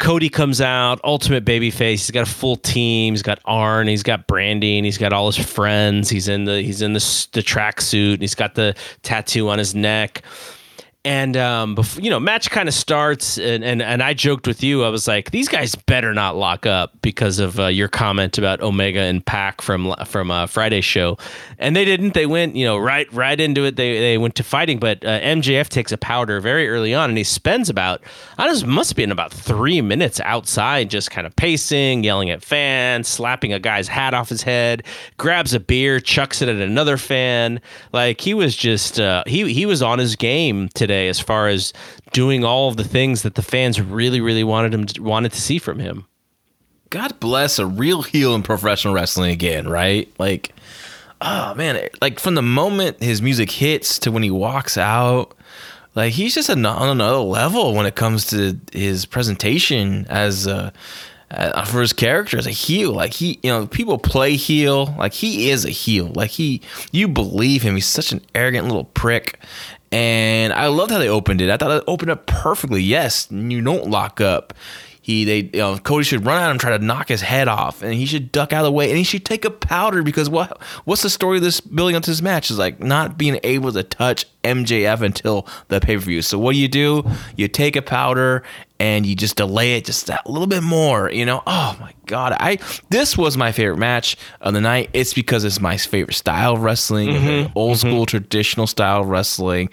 [0.00, 1.90] Cody comes out, ultimate babyface.
[1.90, 3.14] He's got a full team.
[3.14, 3.86] He's got Arn.
[3.86, 4.82] He's got Brandi.
[4.82, 6.10] He's got all his friends.
[6.10, 8.20] He's in the he's in the the tracksuit.
[8.20, 10.22] He's got the tattoo on his neck.
[11.04, 14.62] And um, before, you know, match kind of starts, and, and and I joked with
[14.62, 14.84] you.
[14.84, 18.60] I was like, these guys better not lock up because of uh, your comment about
[18.60, 21.18] Omega and Pac from from uh, Friday's show,
[21.58, 22.14] and they didn't.
[22.14, 23.74] They went, you know, right right into it.
[23.74, 27.18] They they went to fighting, but uh, MJF takes a powder very early on, and
[27.18, 28.00] he spends about
[28.38, 32.44] I know, must be in about three minutes outside, just kind of pacing, yelling at
[32.44, 34.84] fans, slapping a guy's hat off his head,
[35.16, 37.60] grabs a beer, chucks it at another fan.
[37.92, 41.72] Like he was just uh, he he was on his game today as far as
[42.12, 45.40] doing all of the things that the fans really really wanted him to, wanted to
[45.40, 46.06] see from him.
[46.90, 50.12] God bless a real heel in professional wrestling again, right?
[50.18, 50.54] Like,
[51.20, 55.34] oh man, like from the moment his music hits to when he walks out,
[55.94, 60.72] like he's just on another level when it comes to his presentation as a
[61.32, 62.92] uh, for his character as a heel.
[62.92, 64.94] Like he, you know, people play heel.
[64.98, 66.12] Like he is a heel.
[66.14, 66.60] Like he,
[66.92, 67.74] you believe him.
[67.74, 69.38] He's such an arrogant little prick.
[69.92, 71.50] And I loved how they opened it.
[71.50, 72.82] I thought it opened up perfectly.
[72.82, 74.54] Yes, you don't lock up.
[75.02, 77.82] He, they, you know, Cody should run at him, try to knock his head off,
[77.82, 80.30] and he should duck out of the way, and he should take a powder because
[80.30, 80.62] what?
[80.84, 83.72] What's the story of this building up to this match is like not being able
[83.72, 86.22] to touch MJF until the pay per view.
[86.22, 87.04] So what do you do?
[87.36, 88.44] You take a powder
[88.82, 91.08] and you just delay it just a little bit more.
[91.08, 92.58] You know, oh my god, I
[92.90, 94.90] this was my favorite match of the night.
[94.92, 97.52] It's because it's my favorite style of wrestling, mm-hmm.
[97.54, 97.88] old mm-hmm.
[97.88, 99.70] school traditional style of wrestling,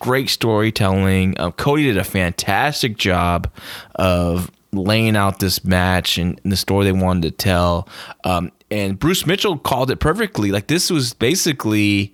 [0.00, 1.38] great storytelling.
[1.38, 3.48] Um, Cody did a fantastic job
[3.94, 7.88] of laying out this match and, and the story they wanted to tell.
[8.24, 10.50] Um, and Bruce Mitchell called it perfectly.
[10.50, 12.12] Like this was basically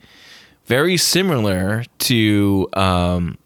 [0.66, 3.38] very similar to um,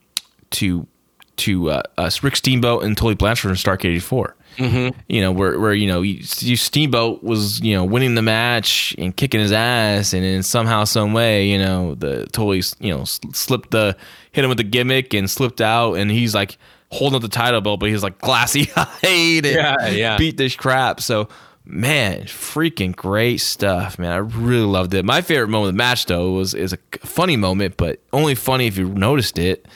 [0.51, 0.89] to
[1.37, 4.37] to uh, uh, Rick Steamboat and Tully Blanchard from Starrcade '84.
[4.57, 4.99] Mm-hmm.
[5.09, 9.41] You know, where where you know Steamboat was you know winning the match and kicking
[9.41, 13.97] his ass, and then somehow, some way, you know, the Tully you know slipped the
[14.33, 16.59] hit him with the gimmick and slipped out, and he's like
[16.91, 21.01] holding up the title belt, but he's like glassy eyed, yeah, yeah, beat this crap.
[21.01, 21.29] So
[21.65, 24.13] man, freaking great stuff, man.
[24.13, 25.05] I really loved it.
[25.05, 28.67] My favorite moment of the match though was is a funny moment, but only funny
[28.67, 29.67] if you noticed it.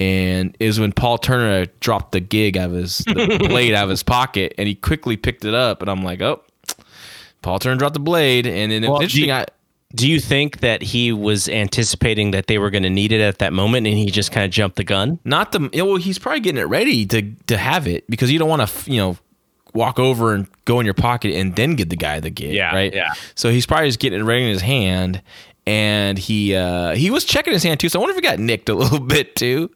[0.00, 3.90] And is when Paul Turner dropped the gig out of his the blade out of
[3.90, 6.42] his pocket, and he quickly picked it up, and I'm like, oh,
[7.42, 9.24] Paul Turner dropped the blade, and then well, interesting.
[9.24, 9.46] Do you, I,
[9.94, 13.38] do you think that he was anticipating that they were going to need it at
[13.40, 15.18] that moment, and he just kind of jumped the gun?
[15.24, 18.48] Not the well, he's probably getting it ready to to have it because you don't
[18.48, 19.18] want to, you know
[19.74, 22.54] walk over and go in your pocket and then give the guy the gig.
[22.54, 22.92] Yeah, right.
[22.92, 23.12] Yeah.
[23.34, 25.22] So he's probably just getting it ready in his hand,
[25.70, 27.88] and he uh, he was checking his hand too.
[27.88, 29.70] So I wonder if he got nicked a little bit too.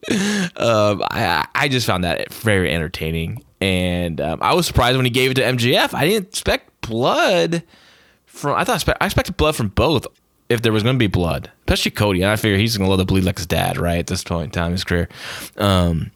[0.56, 5.10] Um, I I just found that very entertaining, and um, I was surprised when he
[5.10, 5.94] gave it to MJF.
[5.94, 7.62] I didn't expect blood
[8.26, 8.56] from.
[8.56, 10.06] I thought I expected blood from both.
[10.48, 12.90] If there was going to be blood, especially Cody, and I figure he's going to
[12.90, 14.00] let it bleed like his dad, right?
[14.00, 15.08] At this point in time in his career.
[15.56, 16.10] Um,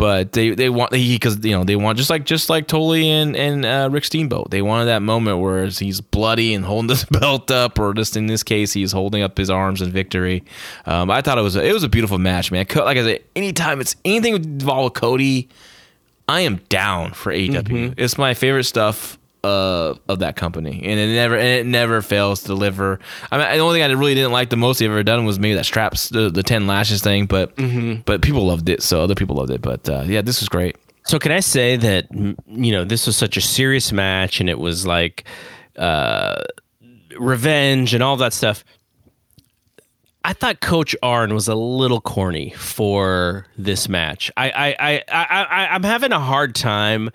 [0.00, 3.36] but they they want because you know they want just like just like Tully and
[3.36, 7.50] and uh, Rick Steamboat they wanted that moment where he's bloody and holding his belt
[7.50, 10.42] up or just in this case he's holding up his arms in victory.
[10.86, 12.64] Um, I thought it was a, it was a beautiful match, man.
[12.74, 15.50] Like I said, anytime it's anything involved with Cody,
[16.26, 17.62] I am down for AEW.
[17.62, 17.92] Mm-hmm.
[17.98, 22.42] It's my favorite stuff uh, of that company, and it never and it never fails
[22.42, 23.00] to deliver.
[23.30, 25.38] I mean, the only thing I really didn't like the most they've ever done was
[25.38, 28.02] maybe that straps, the, the ten lashes thing, but mm-hmm.
[28.04, 29.62] but people loved it, so other people loved it.
[29.62, 30.76] But uh, yeah, this was great.
[31.04, 34.58] So can I say that you know this was such a serious match, and it
[34.58, 35.24] was like
[35.76, 36.42] uh,
[37.18, 38.64] revenge and all that stuff.
[40.22, 44.30] I thought Coach Arn was a little corny for this match.
[44.36, 47.10] I I I, I, I I'm having a hard time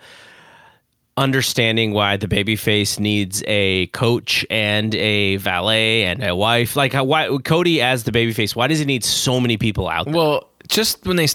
[1.16, 6.76] understanding why the babyface needs a coach and a valet and a wife.
[6.76, 8.54] Like, why Cody as the babyface?
[8.54, 10.06] Why does he need so many people out?
[10.06, 10.14] There?
[10.14, 11.28] Well, just when they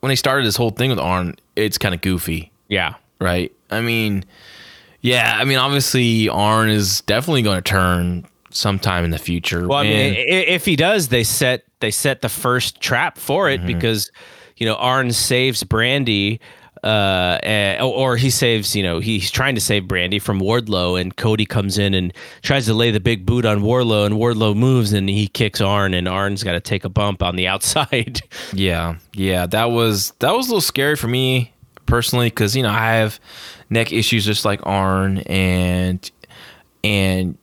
[0.00, 2.52] when they started this whole thing with Arn, it's kind of goofy.
[2.68, 2.94] Yeah.
[3.20, 3.52] Right.
[3.70, 4.24] I mean,
[5.00, 5.36] yeah.
[5.38, 9.66] I mean, obviously, Arn is definitely going to turn sometime in the future.
[9.66, 13.58] Well, I mean, if he does, they set they set the first trap for it
[13.58, 13.66] mm-hmm.
[13.66, 14.10] because
[14.56, 16.38] you know Arn saves Brandi
[16.84, 21.16] uh, eh, or he saves, you know, he's trying to save Brandi from Wardlow, and
[21.16, 22.12] Cody comes in and
[22.42, 25.94] tries to lay the big boot on Wardlow, and Wardlow moves and he kicks Arn,
[25.94, 28.20] and Arn's got to take a bump on the outside.
[28.52, 31.54] Yeah, yeah, that was that was a little scary for me
[31.86, 33.18] personally because you know I have
[33.70, 36.10] neck issues just like Arn, and
[36.82, 37.38] and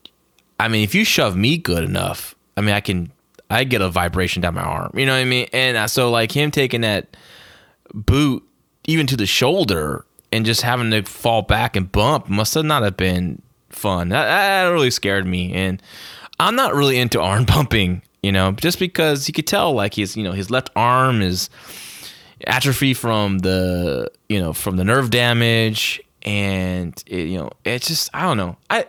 [0.59, 3.11] I mean if you shove me good enough, I mean I can
[3.49, 6.11] I get a vibration down my arm, you know what I mean, and uh, so
[6.11, 7.17] like him taking that
[7.91, 8.47] boot
[8.85, 12.83] even to the shoulder and just having to fall back and bump must have not
[12.83, 14.09] have been fun.
[14.09, 15.81] That, that really scared me, and
[16.39, 20.15] I'm not really into arm bumping, you know, just because you could tell like his
[20.15, 21.49] you know his left arm is
[22.47, 28.09] atrophy from the you know from the nerve damage, and it, you know it's just
[28.13, 28.85] I don't know I.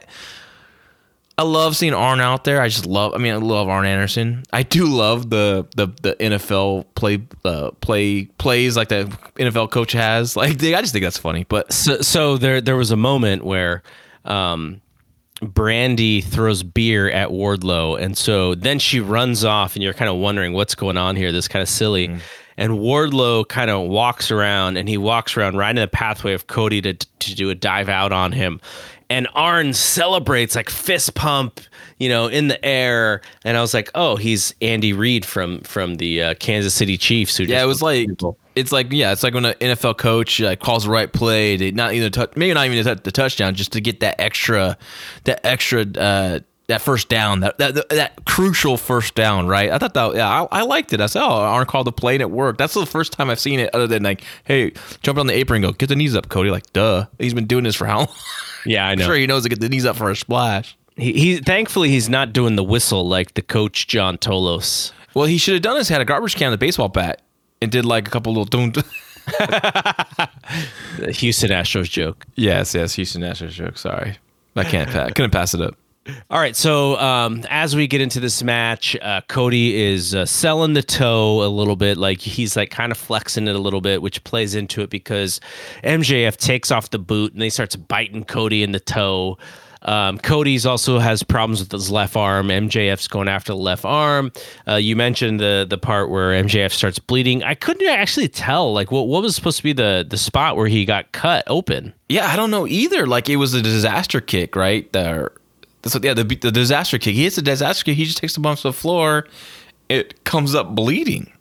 [1.42, 2.62] I love seeing Arn out there.
[2.62, 3.14] I just love.
[3.14, 4.44] I mean, I love Arn Anderson.
[4.52, 9.90] I do love the the, the NFL play uh, play plays like the NFL coach
[9.90, 10.36] has.
[10.42, 11.44] Like, I just think that's funny.
[11.48, 13.82] But so, so there there was a moment where
[14.24, 14.80] um,
[15.40, 20.18] Brandi throws beer at Wardlow, and so then she runs off, and you're kind of
[20.18, 21.32] wondering what's going on here.
[21.32, 22.06] This kind of silly.
[22.06, 22.20] Mm.
[22.56, 26.46] And Wardlow kind of walks around, and he walks around right in the pathway of
[26.46, 28.60] Cody to to do a dive out on him
[29.12, 31.60] and Arn celebrates like fist pump,
[31.98, 35.96] you know, in the air, and I was like, oh, he's Andy Reid from from
[35.96, 37.36] the uh, Kansas City Chiefs.
[37.36, 38.38] Who yeah, it was like people.
[38.54, 41.72] it's like yeah, it's like when an NFL coach like, calls the right play, to
[41.72, 44.78] not even touch, maybe not even the touchdown, just to get that extra,
[45.24, 45.82] that extra.
[45.82, 49.70] Uh, that first down, that, that that crucial first down, right?
[49.70, 51.00] I thought that, yeah, I, I liked it.
[51.00, 52.58] I said, oh, Arn called the play and it worked.
[52.58, 55.64] That's the first time I've seen it, other than like, hey, jump on the apron
[55.64, 56.50] and go, get the knees up, Cody.
[56.50, 58.08] Like, duh, he's been doing this for how long?
[58.64, 59.02] Yeah, I know.
[59.02, 60.76] I'm sure he knows to get the knees up for a splash.
[60.96, 64.92] He, he thankfully he's not doing the whistle like the coach John Tolos.
[65.14, 67.22] Well, he should have done is had a garbage can and a baseball bat
[67.60, 68.72] and did like a couple little doom.
[70.98, 72.24] Houston Astros joke.
[72.34, 73.78] Yes, yes, Houston Astros joke.
[73.78, 74.16] Sorry,
[74.56, 74.94] I can't.
[74.94, 75.74] I couldn't pass it up.
[76.30, 80.72] All right, so um, as we get into this match, uh, Cody is uh, selling
[80.72, 84.02] the toe a little bit, like he's like kind of flexing it a little bit,
[84.02, 85.40] which plays into it because
[85.84, 89.38] MJF takes off the boot and he starts biting Cody in the toe.
[89.82, 92.48] Um, Cody's also has problems with his left arm.
[92.48, 94.32] MJF's going after the left arm.
[94.66, 97.42] Uh, you mentioned the the part where MJF starts bleeding.
[97.42, 100.68] I couldn't actually tell like what what was supposed to be the the spot where
[100.68, 101.94] he got cut open.
[102.08, 103.06] Yeah, I don't know either.
[103.06, 104.92] Like it was a disaster kick, right?
[104.92, 105.32] There
[105.82, 107.14] that's what, yeah, the, the disaster kick.
[107.14, 107.96] He hits the disaster kick.
[107.96, 109.26] He just takes the bump to the floor.
[109.88, 111.32] It comes up bleeding.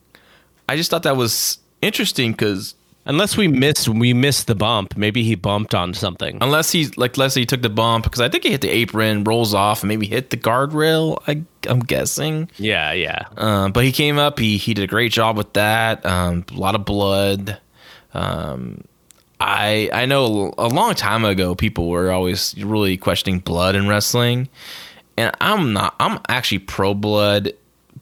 [0.68, 2.76] I just thought that was interesting because
[3.06, 6.38] unless we missed we missed the bump, maybe he bumped on something.
[6.42, 9.54] Unless he like Leslie took the bump because I think he hit the apron, rolls
[9.54, 11.22] off, and maybe hit the guardrail.
[11.28, 12.50] I I'm guessing.
[12.58, 13.26] Yeah, yeah.
[13.38, 14.40] Um, but he came up.
[14.40, 16.06] He he did a great job with that.
[16.06, 17.60] Um, a lot of blood.
[18.14, 18.84] Um,
[19.42, 24.50] I I know a long time ago people were always really questioning blood in wrestling,
[25.18, 25.96] and I'm not.
[26.00, 27.54] I'm actually pro blood,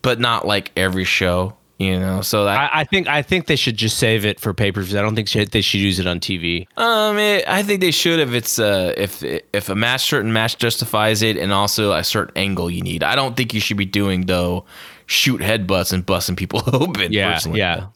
[0.01, 1.55] but not like every show.
[1.79, 4.53] You know, so that, I, I, think I think they should just save it for
[4.53, 4.97] pay per views.
[4.97, 6.67] I don't think they should use it on TV.
[6.75, 10.57] Um, it, I think they should if it's uh if if a match certain match
[10.57, 13.01] justifies it, and also a certain angle you need.
[13.01, 14.65] I don't think you should be doing though
[15.05, 17.13] shoot headbutts and busting people open.
[17.13, 17.59] Yeah, personally.
[17.59, 17.87] yeah.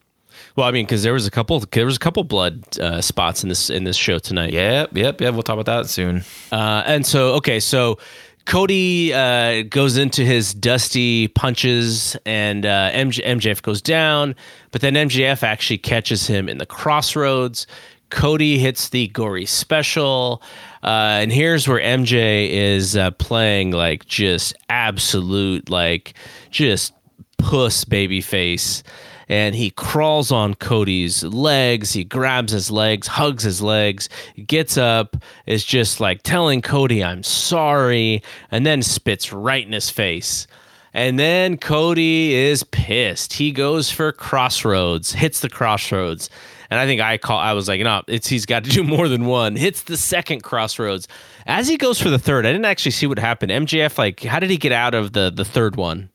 [0.55, 3.41] Well, I mean, because there was a couple, there was a couple blood uh, spots
[3.43, 4.53] in this in this show tonight.
[4.53, 5.33] Yep, yep, yep.
[5.33, 6.23] We'll talk about that soon.
[6.51, 7.97] Uh, and so, okay, so
[8.45, 14.35] Cody uh, goes into his dusty punches, and uh, MJ, MJF goes down,
[14.71, 17.65] but then MJF actually catches him in the Cross Rhodes.
[18.09, 20.43] Cody hits the gory special,
[20.83, 26.13] uh, and here's where MJ is uh, playing like just absolute, like
[26.51, 26.93] just
[27.39, 28.83] puss baby face
[29.29, 31.93] and he crawls on Cody's legs.
[31.93, 34.09] He grabs his legs, hugs his legs,
[34.47, 39.89] gets up, is just like telling Cody, I'm sorry, and then spits right in his
[39.89, 40.47] face.
[40.93, 43.33] And then Cody is pissed.
[43.33, 46.29] He goes for Cross Rhodes, hits the Cross Rhodes.
[46.69, 49.07] And I think I call I was like, no, it's he's got to do more
[49.07, 49.55] than one.
[49.55, 51.07] Hits the second Cross Rhodes.
[51.45, 53.51] As he goes for the third, I didn't actually see what happened.
[53.51, 56.09] MJF, like, how did he get out of the the third one?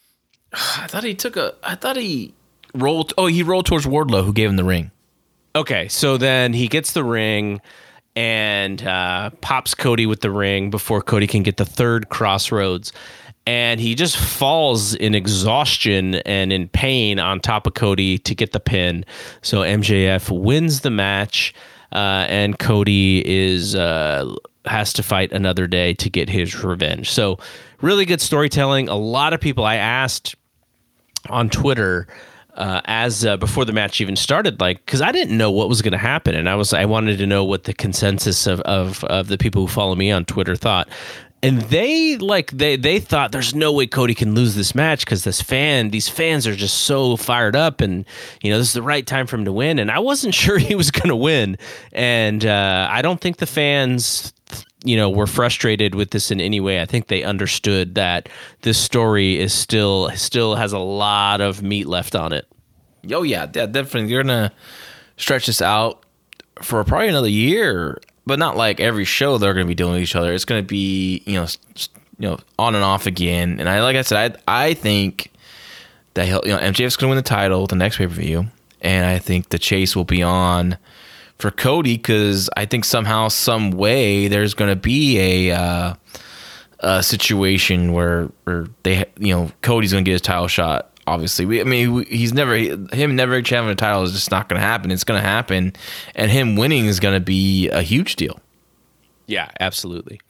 [0.52, 2.34] I thought he took a I thought he
[2.74, 3.12] rolled.
[3.18, 4.90] Oh, he rolled towards Wardlow, who gave him the ring.
[5.54, 7.60] Okay, so then he gets the ring
[8.16, 12.92] and uh, pops Cody with the ring before Cody can get the third Cross Rhodes.
[13.46, 18.52] And he just falls in exhaustion and in pain on top of Cody to get
[18.52, 19.04] the pin.
[19.42, 21.54] So MJF wins the match,
[21.92, 24.32] uh, and Cody is uh,
[24.66, 27.10] has to fight another day to get his revenge.
[27.10, 27.38] So
[27.80, 28.88] really good storytelling.
[28.88, 30.36] A lot of people I asked
[31.28, 32.06] on Twitter
[32.54, 35.82] uh, as uh, before the match even started, like because I didn't know what was
[35.82, 39.04] going to happen, and I was I wanted to know what the consensus of, of
[39.04, 40.88] of the people who follow me on Twitter thought.
[41.42, 45.24] And they like they they thought there's no way Cody can lose this match because
[45.24, 48.04] this fan these fans are just so fired up and
[48.42, 50.58] you know this is the right time for him to win and I wasn't sure
[50.58, 51.56] he was going to win
[51.92, 54.34] and uh, I don't think the fans
[54.84, 56.80] you know were frustrated with this in any way.
[56.80, 58.28] I think they understood that
[58.62, 62.46] this story is still still has a lot of meat left on it.
[63.12, 64.10] Oh yeah, definitely.
[64.10, 64.52] You're gonna
[65.16, 66.04] stretch this out
[66.62, 70.16] for probably another year, but not like every show they're gonna be dealing with each
[70.16, 70.32] other.
[70.32, 71.46] It's gonna be you know
[72.18, 73.60] you know on and off again.
[73.60, 75.30] And I like I said, I I think
[76.14, 78.46] that he'll you know MJF's gonna win the title the next pay per view,
[78.80, 80.78] and I think the chase will be on
[81.40, 85.94] for Cody because I think somehow, some way, there's going to be a, uh,
[86.80, 90.86] a situation where, where they, you know, Cody's going to get his title shot.
[91.06, 94.60] Obviously, we, I mean, he's never him never having a title is just not going
[94.60, 94.92] to happen.
[94.92, 95.72] It's going to happen,
[96.14, 98.38] and him winning is going to be a huge deal.
[99.26, 100.20] Yeah, absolutely.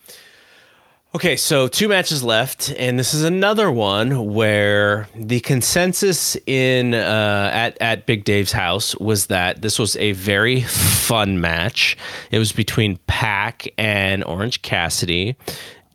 [1.13, 7.51] Okay, so two matches left, and this is another one where the consensus in uh,
[7.53, 11.97] at at Big Dave's house was that this was a very fun match.
[12.31, 15.35] It was between Pac and Orange Cassidy,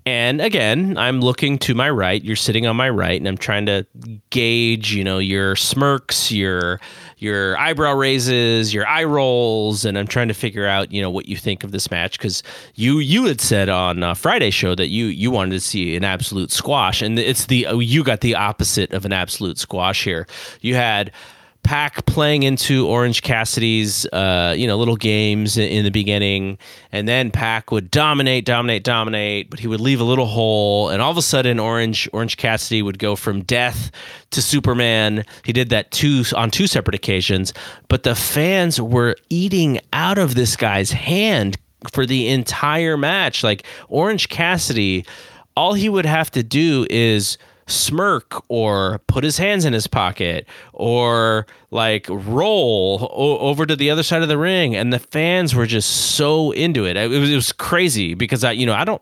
[0.07, 2.23] and again, I'm looking to my right.
[2.23, 3.87] You're sitting on my right, and I'm trying to
[4.29, 6.79] gauge, you know, your smirks, your
[7.17, 11.27] your eyebrow raises, your eye rolls, and I'm trying to figure out, you know, what
[11.27, 12.43] you think of this match because
[12.75, 16.03] you you had said on uh, Friday show that you you wanted to see an
[16.03, 20.27] absolute squash, and it's the you got the opposite of an absolute squash here.
[20.61, 21.11] You had
[21.65, 26.59] Pac playing into Orange Cassidy's, uh, you know, little games in, in, the beginning,
[26.91, 31.01] and then Pac would dominate, dominate, dominate, but he would leave a little hole, and
[31.01, 33.89] all of a sudden, Orange Orange Cassidy would go from death
[34.29, 35.25] to Superman.
[35.43, 37.51] He did that two on two separate occasions,
[37.87, 41.57] but the fans were eating out of this guy's hand
[41.91, 43.43] for the entire match.
[43.43, 45.03] Like Orange Cassidy,
[45.57, 50.47] all he would have to do is smirk or put his hands in his pocket
[50.73, 55.55] or like roll o- over to the other side of the ring and the fans
[55.55, 58.83] were just so into it it was, it was crazy because i you know i
[58.83, 59.01] don't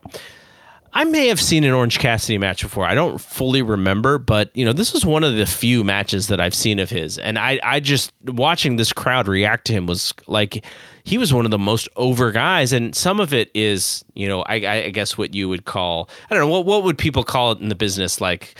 [0.95, 2.85] I may have seen an Orange Cassidy match before.
[2.85, 6.39] I don't fully remember, but you know, this was one of the few matches that
[6.39, 10.13] I've seen of his, and I, I just watching this crowd react to him was
[10.27, 10.63] like
[11.03, 14.41] he was one of the most over guys, and some of it is, you know,
[14.43, 17.51] I, I guess what you would call, I don't know, what what would people call
[17.51, 18.55] it in the business, like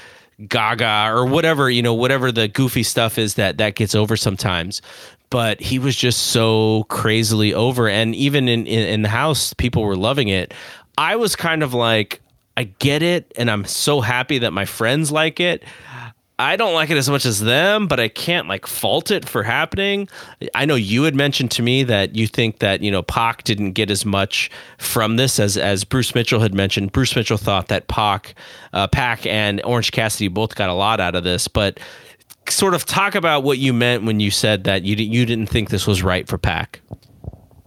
[0.47, 4.81] Gaga or whatever, you know, whatever the goofy stuff is that that gets over sometimes
[5.29, 9.81] but he was just so crazily over and even in, in, in the house people
[9.81, 10.53] were loving it
[10.95, 12.21] i was kind of like
[12.55, 15.63] I get it, and I'm so happy that my friends like it.
[16.39, 19.43] I don't like it as much as them, but I can't like fault it for
[19.43, 20.09] happening.
[20.55, 23.73] I know you had mentioned to me that you think that you know Pac didn't
[23.73, 26.91] get as much from this as as Bruce Mitchell had mentioned.
[26.91, 28.33] Bruce Mitchell thought that Pac,
[28.73, 31.79] uh, Pac, and Orange Cassidy both got a lot out of this, but
[32.49, 35.69] sort of talk about what you meant when you said that you you didn't think
[35.69, 36.81] this was right for Pac.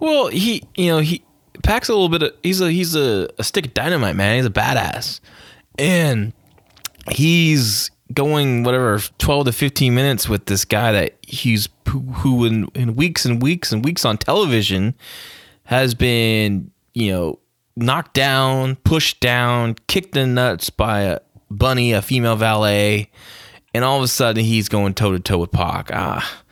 [0.01, 1.25] Well, he you know he
[1.63, 2.23] Pac's a little bit.
[2.25, 4.37] Of, he's a he's a, a stick of dynamite, man.
[4.37, 5.21] He's a badass,
[5.79, 6.33] and
[7.11, 12.95] he's going whatever 12 to 15 minutes with this guy that he's who, in, in
[12.95, 14.95] weeks and weeks and weeks on television
[15.65, 17.39] has been you know
[17.75, 21.19] knocked down pushed down kicked in the nuts by a
[21.51, 23.11] bunny a female valet
[23.75, 26.43] and all of a sudden he's going toe to toe with Pac ah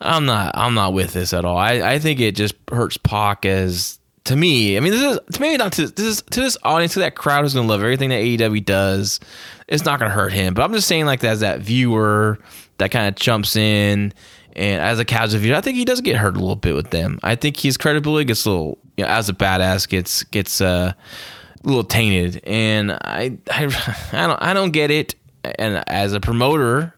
[0.00, 0.52] I'm not.
[0.54, 1.56] I'm not with this at all.
[1.56, 3.97] I, I think it just hurts Pac as
[4.28, 4.76] to me.
[4.76, 7.14] I mean, this is to me not to this is to this audience to that
[7.14, 9.20] crowd who's gonna love everything that AEW does.
[9.66, 10.54] It's not gonna hurt him.
[10.54, 12.38] But I'm just saying, like as that viewer
[12.76, 14.12] that kind of jumps in,
[14.54, 16.90] and as a casual viewer, I think he does get hurt a little bit with
[16.90, 17.18] them.
[17.22, 20.92] I think his credibility gets a little, you know, as a badass gets gets uh,
[20.92, 25.14] a little tainted, and I I I don't I don't get it.
[25.42, 26.94] And as a promoter,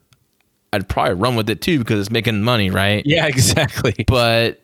[0.72, 3.06] I'd probably run with it too because it's making money, right?
[3.06, 3.94] Yeah, exactly.
[4.08, 4.62] But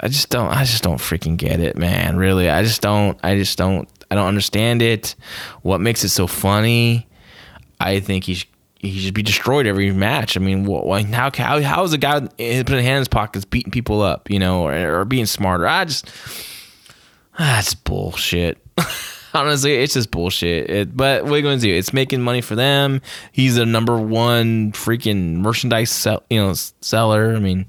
[0.00, 0.48] I just don't.
[0.48, 2.16] I just don't freaking get it, man.
[2.16, 3.18] Really, I just don't.
[3.22, 3.88] I just don't.
[4.10, 5.14] I don't understand it.
[5.62, 7.06] What makes it so funny?
[7.80, 10.36] I think he should, he should be destroyed every match.
[10.36, 10.64] I mean,
[11.12, 14.38] how how how is a guy putting hand in his pockets beating people up, you
[14.38, 15.66] know, or, or being smarter?
[15.66, 16.08] I just
[17.34, 18.58] ah, that's bullshit.
[19.34, 20.70] honestly, it's just bullshit.
[20.70, 21.74] It, but what are you going to do?
[21.74, 23.02] It's making money for them.
[23.32, 27.34] He's the number one freaking merchandise sell, you know seller.
[27.34, 27.66] I mean,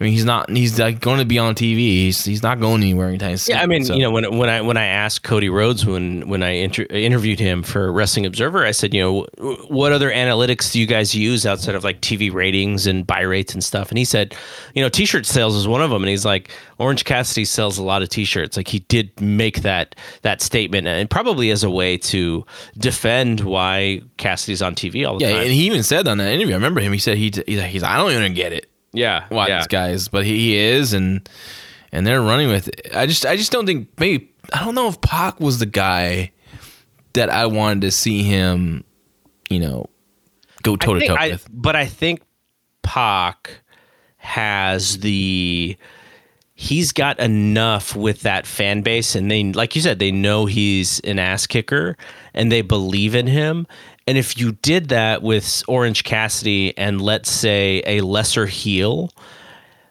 [0.00, 0.48] I mean, he's not.
[0.48, 1.76] He's like going to be on TV.
[1.76, 3.56] He's, he's not going anywhere anytime soon.
[3.56, 3.94] Yeah, I mean, so.
[3.94, 7.40] you know, when when I when I asked Cody Rhodes when when I inter- interviewed
[7.40, 9.26] him for Wrestling Observer, I said, you know,
[9.66, 13.54] what other analytics do you guys use outside of like TV ratings and buy rates
[13.54, 13.88] and stuff?
[13.88, 14.36] And he said,
[14.72, 16.02] you know, T-shirt sales is one of them.
[16.02, 18.56] And he's like, Orange Cassidy sells a lot of T-shirts.
[18.56, 22.46] Like he did make that that statement, and probably as a way to
[22.76, 25.38] defend why Cassidy's on TV all the yeah, time.
[25.38, 26.54] Yeah, and he even said on that interview.
[26.54, 26.92] I remember him.
[26.92, 28.70] He said he he's like, he's I don't even get it.
[28.92, 29.58] Yeah, why yeah.
[29.58, 31.28] these guys, but he, he is, and
[31.92, 32.88] and they're running with it.
[32.94, 36.32] I just I just don't think maybe I don't know if Pac was the guy
[37.14, 38.84] that I wanted to see him,
[39.50, 39.86] you know,
[40.62, 41.46] go toe to toe with.
[41.50, 42.22] But I think
[42.82, 43.62] Pac
[44.16, 45.76] has the
[46.54, 50.98] he's got enough with that fan base and they like you said they know he's
[51.00, 51.96] an ass kicker
[52.34, 53.64] and they believe in him
[54.08, 59.10] and if you did that with Orange Cassidy and let's say a lesser heel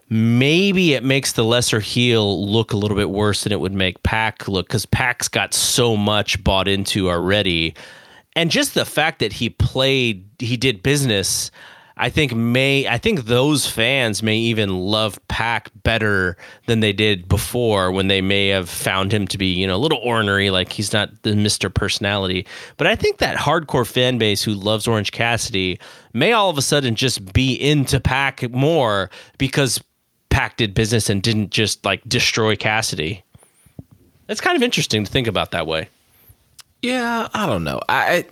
[0.10, 4.02] maybe it makes the lesser heel look a little bit worse than it would make
[4.04, 7.76] Pac look because Pac's got so much bought into already.
[8.36, 11.52] And just the fact that he played, he did business,
[12.00, 16.38] I think may, I think those fans may even love Pac better
[16.68, 19.78] than they did before when they may have found him to be, you know, a
[19.78, 21.74] little ornery, like he's not the Mr.
[21.74, 22.46] Personality.
[22.78, 25.80] But I think that hardcore fan base who loves Orange Cassidy
[26.14, 29.82] may all of a sudden just be into Pac more because
[30.30, 33.24] Pac did business and didn't just like destroy Cassidy.
[34.30, 35.90] It's kind of interesting to think about that way.
[36.82, 37.82] Yeah, I don't know.
[37.90, 38.26] I I-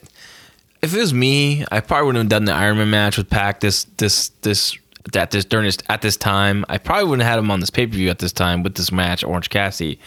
[0.82, 3.86] if it was me, I probably wouldn't have done the Ironman match with Pac this
[3.98, 4.78] this this
[5.16, 6.66] at this during this at this time.
[6.70, 8.76] I probably wouldn't have had him on this pay per view at this time with
[8.76, 10.00] this match, Orange Cassidy.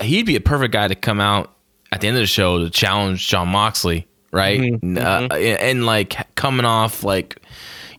[0.00, 1.52] He'd be a perfect guy to come out
[1.92, 4.60] at the end of the show to challenge Jon Moxley, right?
[4.82, 7.40] Uh, and like coming off like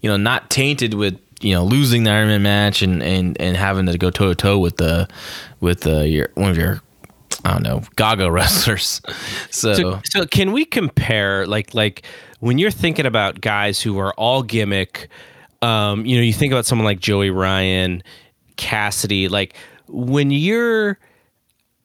[0.02, 3.86] you know not tainted with you know losing the Ironman match and and and having
[3.88, 5.08] to go toe to toe with the
[5.60, 6.82] with the your one of your
[7.44, 9.02] I don't know Gaga wrestlers.
[9.50, 12.04] So, So, so can we compare like like
[12.40, 15.10] when you're thinking about guys who are all gimmick,
[15.62, 18.04] um, you know, you think about someone like Joey Ryan,
[18.58, 19.56] Cassidy, like
[19.88, 20.98] when you're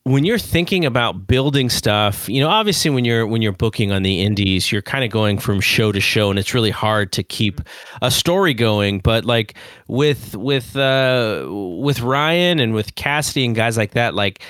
[0.06, 4.04] when you're thinking about building stuff, you know, obviously when you're when you're booking on
[4.04, 7.24] the indies, you're kind of going from show to show and it's really hard to
[7.24, 7.60] keep
[8.02, 9.54] a story going, but like
[9.88, 14.42] with with uh with Ryan and with Cassidy and guys like that, like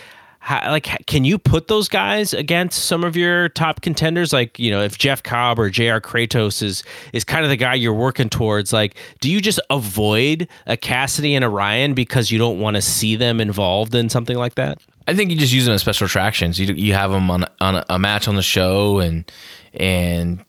[0.47, 4.71] how, like can you put those guys against some of your top contenders like you
[4.71, 8.29] know if jeff cobb or jr kratos is is kind of the guy you're working
[8.29, 12.77] towards like do you just avoid a cassidy and a ryan because you don't want
[12.77, 15.81] to see them involved in something like that I think you just use them as
[15.83, 16.59] special attractions.
[16.59, 19.31] You you have them on on a, match on the show, and
[19.73, 20.45] and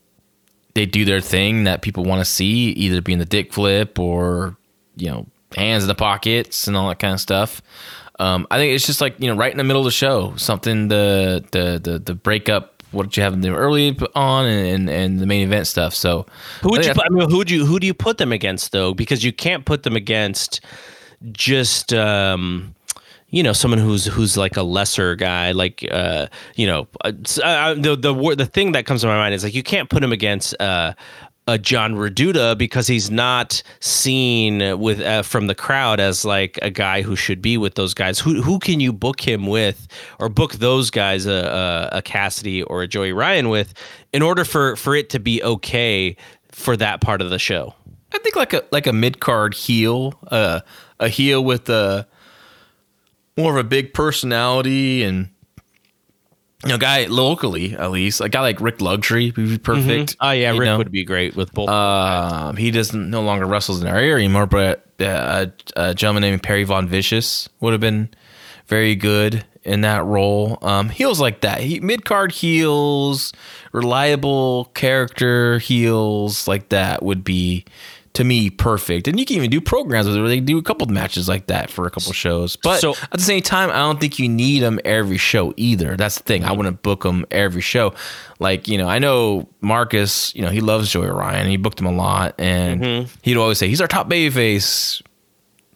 [0.73, 4.57] they do their thing that people want to see, either being the dick flip or
[4.95, 7.61] you know hands in the pockets and all that kind of stuff.
[8.20, 10.36] Um, I think it's just like you know right in the middle of the show,
[10.38, 12.74] something the the the, the breakup.
[12.91, 15.93] What did you have them early on and, and and the main event stuff?
[15.93, 16.26] So
[16.61, 18.32] who would I you put, I mean, who do you who do you put them
[18.32, 20.61] against though because you can't put them against
[21.32, 22.76] just um
[23.30, 27.11] you know someone who's who's like a lesser guy like uh you know uh,
[27.43, 29.89] uh, the the word the thing that comes to my mind is like you can't
[29.89, 30.93] put him against uh
[31.47, 36.69] a John Reduta because he's not seen with uh, from the crowd as like a
[36.69, 38.19] guy who should be with those guys.
[38.19, 39.87] Who who can you book him with,
[40.19, 43.73] or book those guys a, a, a Cassidy or a Joey Ryan with,
[44.13, 46.15] in order for for it to be okay
[46.51, 47.73] for that part of the show?
[48.13, 50.59] I think like a like a mid card heel, uh,
[50.99, 52.07] a heel with a
[53.37, 55.29] more of a big personality and
[56.64, 60.18] you know, guy locally at least, a guy like Rick Luxury would be perfect.
[60.20, 60.78] Oh yeah, Rick know?
[60.78, 61.70] would be great with both.
[61.70, 65.45] Um, he doesn't no longer wrestles in our area anymore, but uh,
[65.76, 68.10] a, a gentleman named Perry Von Vicious would have been
[68.66, 70.58] very good in that role.
[70.62, 73.34] Um, heels like that, he, mid card heels,
[73.72, 77.66] reliable character heels like that would be
[78.18, 79.07] to me perfect.
[79.07, 81.70] And you can even do programs where they do a couple of matches like that
[81.70, 82.55] for a couple of shows.
[82.55, 85.95] But So- at the same time, I don't think you need them every show either.
[85.95, 86.43] That's the thing.
[86.43, 86.57] I mm-hmm.
[86.57, 87.93] wouldn't book them every show.
[88.39, 91.47] Like, you know, I know Marcus, you know, he loves Joey Ryan.
[91.47, 92.34] He booked him a lot.
[92.39, 93.13] And mm-hmm.
[93.22, 95.03] he'd always say, he's our top baby face.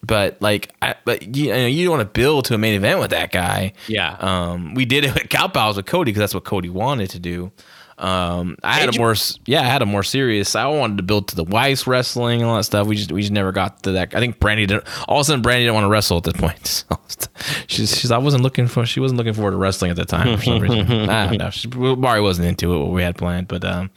[0.04, 2.98] But like, I, but you, know, you don't want to build to a main event
[2.98, 3.72] with that guy.
[3.86, 4.16] Yeah.
[4.18, 7.20] Um, we did it with Cow Pals with Cody because that's what Cody wanted to
[7.20, 7.52] do.
[7.98, 9.14] Um, I had a more,
[9.46, 10.56] yeah, I had a more serious.
[10.56, 12.88] I wanted to build to the Weiss wrestling and all that stuff.
[12.88, 14.14] We just, we just never got to that.
[14.14, 14.84] I think Brandi didn't.
[15.06, 16.84] All of a sudden, Brandi didn't want to wrestle at this point.
[17.08, 17.28] So
[17.66, 20.38] she's, she's, I wasn't looking for, she wasn't looking forward to wrestling at the time
[20.38, 20.80] for some reason.
[21.10, 21.50] I don't know.
[21.50, 22.78] She, Barry wasn't into it.
[22.78, 23.90] What we had planned, but um,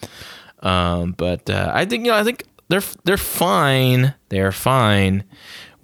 [0.59, 4.15] um, but uh, I think you know, I think they're they're fine.
[4.29, 5.23] They're fine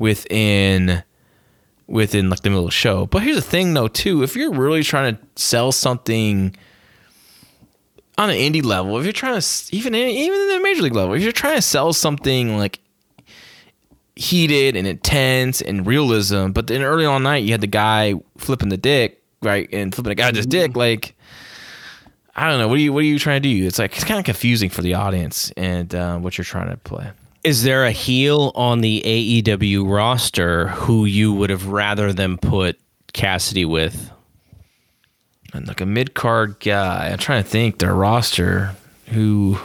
[0.01, 1.03] within
[1.85, 3.05] within like the middle of the show.
[3.05, 4.23] But here's the thing, though, too.
[4.23, 6.55] If you're really trying to sell something
[8.17, 11.13] on an indie level, if you're trying to even even in the major league level,
[11.13, 12.79] if you're trying to sell something like
[14.15, 18.69] heated and intense and realism, but then early on night you had the guy flipping
[18.69, 21.15] the dick, right, and flipping a guy just dick, like
[22.35, 22.67] I don't know.
[22.67, 23.67] What are you What are you trying to do?
[23.67, 26.77] It's like it's kind of confusing for the audience and uh, what you're trying to
[26.77, 27.11] play.
[27.43, 32.79] Is there a heel on the AEW roster who you would have rather them put
[33.13, 34.11] Cassidy with?
[35.53, 37.09] And like a mid card guy.
[37.11, 38.75] I'm trying to think their roster
[39.07, 39.57] who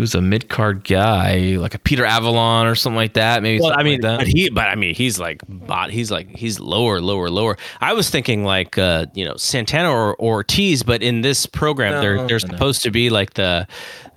[0.00, 3.42] who's a mid card guy, like a Peter Avalon or something like that.
[3.42, 3.60] Maybe.
[3.60, 5.90] Well, I mean, like but he, but I mean, he's like, bot.
[5.90, 7.58] He's like, he's lower, lower, lower.
[7.80, 11.92] I was thinking like, uh, you know, Santana or, or Ortiz, but in this program,
[11.92, 13.66] no, they're they're supposed to be like the,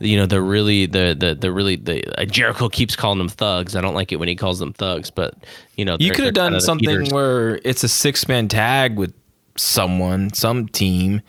[0.04, 3.76] you know, the really the the the really the uh, Jericho keeps calling them thugs.
[3.76, 5.36] I don't like it when he calls them thugs, but
[5.76, 9.14] you know, you could have done something where it's a six man tag with
[9.58, 11.22] someone, some team,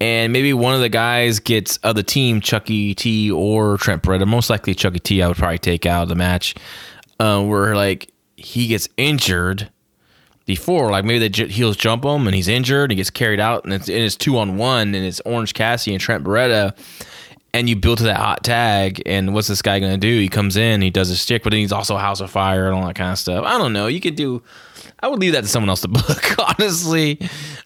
[0.00, 4.26] and maybe one of the guys gets of the team, Chucky T or Trent Beretta.
[4.26, 5.22] Most likely Chucky T.
[5.22, 6.54] I would probably take out of the match.
[7.18, 9.70] Uh, where like he gets injured
[10.44, 13.72] before, like maybe the heels jump him and he's injured, he gets carried out, and
[13.72, 16.76] it's, and it's two on one, and it's Orange Cassidy and Trent Beretta.
[17.56, 20.20] And you build to that hot tag, and what's this guy gonna do?
[20.20, 22.74] He comes in, he does his stick, but then he's also House of Fire and
[22.74, 23.46] all that kind of stuff.
[23.46, 23.86] I don't know.
[23.86, 24.42] You could do.
[25.00, 27.18] I would leave that to someone else to book, honestly.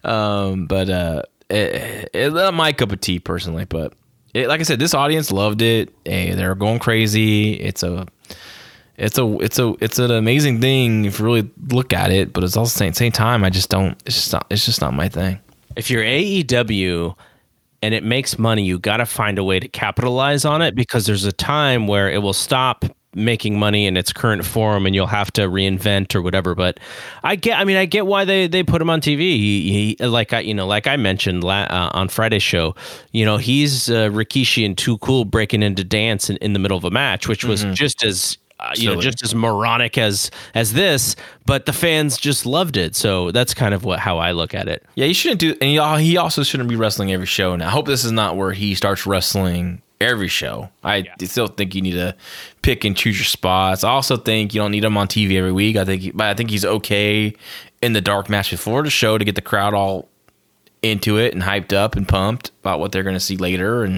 [0.05, 3.91] Um, but uh, it, it, it my cup of tea personally, but
[4.33, 5.93] it, like I said, this audience loved it.
[6.05, 7.55] Hey, they're going crazy.
[7.55, 8.07] It's a
[8.95, 12.45] it's a it's a it's an amazing thing if you really look at it, but
[12.45, 15.09] it's also same same time I just don't it's just not it's just not my
[15.09, 15.39] thing.
[15.75, 17.17] If you're AEW
[17.81, 21.05] and it makes money, you got to find a way to capitalize on it because
[21.05, 25.05] there's a time where it will stop making money in its current form and you'll
[25.05, 26.79] have to reinvent or whatever but
[27.23, 30.05] i get i mean i get why they they put him on tv he, he
[30.05, 32.73] like i you know like i mentioned la, uh, on friday's show
[33.11, 36.77] you know he's uh, rikishi and too cool breaking into dance in, in the middle
[36.77, 37.73] of a match which was mm-hmm.
[37.73, 42.45] just as uh, you know just as moronic as as this but the fans just
[42.45, 45.39] loved it so that's kind of what how i look at it yeah you shouldn't
[45.39, 48.37] do and he, also shouldn't be wrestling every show now i hope this is not
[48.37, 50.69] where he starts wrestling every show.
[50.83, 51.13] I yeah.
[51.21, 52.15] still think you need to
[52.61, 53.83] pick and choose your spots.
[53.83, 55.77] I also think you don't need him on TV every week.
[55.77, 57.33] I think, but I think he's okay
[57.81, 60.09] in the dark match before the show to get the crowd all
[60.81, 63.97] into it and hyped up and pumped about what they're going to see later, and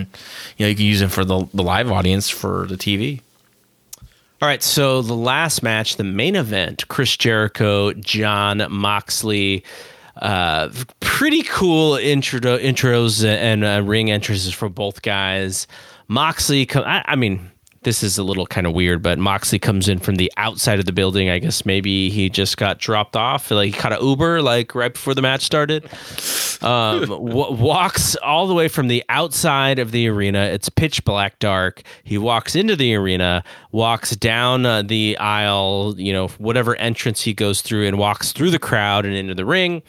[0.58, 3.22] you know you can use him for the the live audience for the TV.
[4.44, 9.64] All right, so the last match, the main event, Chris Jericho, Jon Moxley.
[10.18, 10.68] Uh,
[11.00, 15.66] pretty cool intro intros and uh, ring entrances for both guys.
[16.10, 17.53] Moxley, I, I mean,
[17.84, 20.86] this is a little kind of weird, but Moxley comes in from the outside of
[20.86, 21.30] the building.
[21.30, 24.94] I guess maybe he just got dropped off, like he caught an Uber, like right
[24.94, 25.90] before the match started.
[26.64, 30.44] Um, w- walks all the way from the outside of the arena.
[30.46, 31.82] It's pitch black, dark.
[32.06, 37.34] He walks into the arena, walks down uh, the aisle, you know, whatever entrance he
[37.34, 39.84] goes through, and walks through the crowd and into the ring.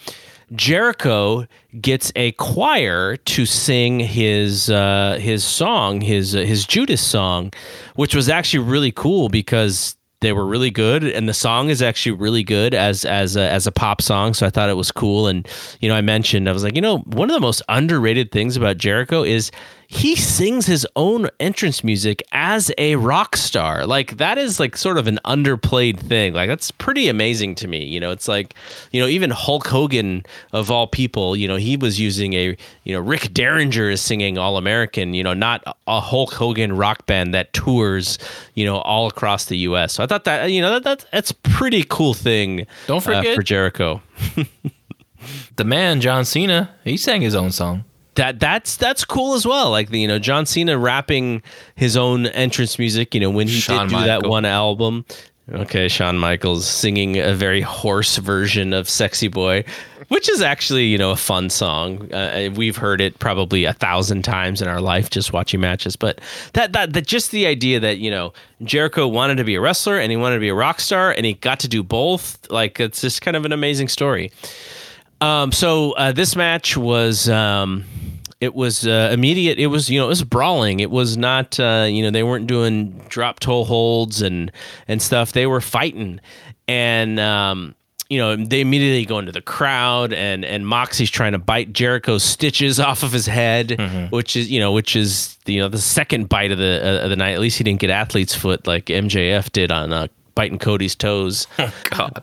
[0.52, 1.46] Jericho
[1.80, 7.52] gets a choir to sing his uh, his song, his uh, his Judas song,
[7.96, 12.12] which was actually really cool because they were really good and the song is actually
[12.12, 14.32] really good as as a, as a pop song.
[14.32, 15.26] So i thought it was cool.
[15.26, 15.46] And
[15.80, 18.56] you know i mentioned i was like you know one of the most underrated things
[18.56, 19.50] about jericho is
[19.94, 23.86] he sings his own entrance music as a rock star.
[23.86, 26.34] Like that is like sort of an underplayed thing.
[26.34, 27.84] Like that's pretty amazing to me.
[27.84, 28.54] You know, it's like,
[28.90, 32.92] you know, even Hulk Hogan of all people, you know, he was using a, you
[32.92, 37.32] know, Rick Derringer is singing All American, you know, not a Hulk Hogan rock band
[37.32, 38.18] that tours,
[38.54, 39.92] you know, all across the US.
[39.92, 42.66] So I thought that, you know, that, that that's pretty cool thing.
[42.88, 44.02] Don't forget uh, for Jericho.
[45.56, 47.84] the man John Cena, he sang his own song
[48.14, 49.70] that that's that's cool as well.
[49.70, 51.42] Like the, you know John Cena rapping
[51.74, 53.14] his own entrance music.
[53.14, 54.22] You know when he Shawn did do Michael.
[54.22, 55.04] that one album.
[55.52, 59.64] Okay, Shawn Michaels singing a very hoarse version of "Sexy Boy,"
[60.08, 62.10] which is actually you know a fun song.
[62.14, 65.96] Uh, we've heard it probably a thousand times in our life just watching matches.
[65.96, 66.20] But
[66.54, 68.32] that that that just the idea that you know
[68.62, 71.26] Jericho wanted to be a wrestler and he wanted to be a rock star and
[71.26, 72.50] he got to do both.
[72.50, 74.32] Like it's just kind of an amazing story.
[75.24, 77.28] Um, so uh, this match was.
[77.28, 77.84] Um,
[78.40, 79.58] it was uh, immediate.
[79.58, 80.80] It was you know it was brawling.
[80.80, 84.52] It was not uh, you know they weren't doing drop toe holds and
[84.86, 85.32] and stuff.
[85.32, 86.20] They were fighting,
[86.68, 87.74] and um,
[88.10, 92.22] you know they immediately go into the crowd and and Moxie's trying to bite Jericho's
[92.22, 94.06] stitches off of his head, Mm-hmm.
[94.14, 97.08] which is you know which is you know the second bite of the uh, of
[97.10, 97.32] the night.
[97.32, 101.46] At least he didn't get athlete's foot like MJF did on uh, biting Cody's toes.
[101.90, 102.22] God.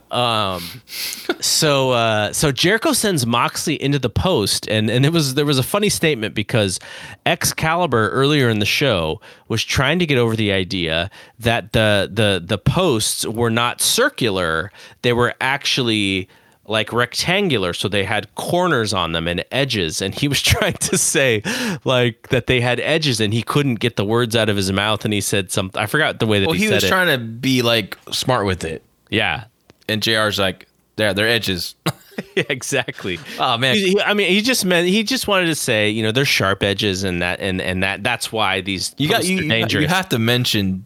[1.39, 5.57] so uh, so Jericho sends Moxley into the post, and and it was there was
[5.57, 6.79] a funny statement because
[7.25, 11.09] Excalibur earlier in the show was trying to get over the idea
[11.39, 14.71] that the the the posts were not circular;
[15.01, 16.27] they were actually
[16.67, 20.97] like rectangular so they had corners on them and edges and he was trying to
[20.97, 21.41] say
[21.83, 25.03] like that they had edges and he couldn't get the words out of his mouth
[25.03, 27.07] and he said something i forgot the way that Well, he, he was it trying
[27.07, 29.45] to be like smart with it, yeah
[29.89, 31.91] and Jr's like, "There, they're edges." yeah
[32.49, 36.03] exactly oh man, He- I mean, he just meant he just wanted to say, you
[36.03, 39.37] know, they're sharp edges and that and and that that's why these you got you,
[39.37, 39.81] you, dangerous.
[39.81, 40.85] you have to mention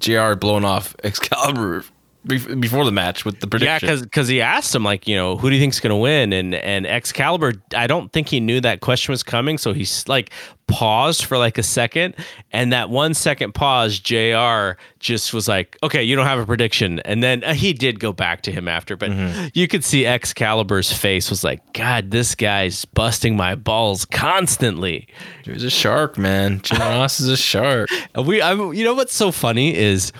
[0.00, 0.34] Jr.
[0.34, 1.84] blowing off Excalibur
[2.26, 3.72] before the match with the prediction.
[3.72, 4.04] yeah, prediction.
[4.04, 6.32] because he asked him like, you know, who do you think's going to win?
[6.32, 10.30] And and Excalibur, I don't think he knew that question was coming, so he's like
[10.66, 12.14] paused for like a second,
[12.52, 14.78] and that one second pause, Jr.
[14.98, 18.12] just was like, okay, you don't have a prediction, and then uh, he did go
[18.12, 19.10] back to him after, but
[19.54, 25.08] you could see Excalibur's face was like, God, this guy's busting my balls constantly.
[25.44, 26.60] He's a shark, man.
[26.60, 27.88] Jim Ross is a shark.
[28.14, 30.12] And We, I, you know what's so funny is,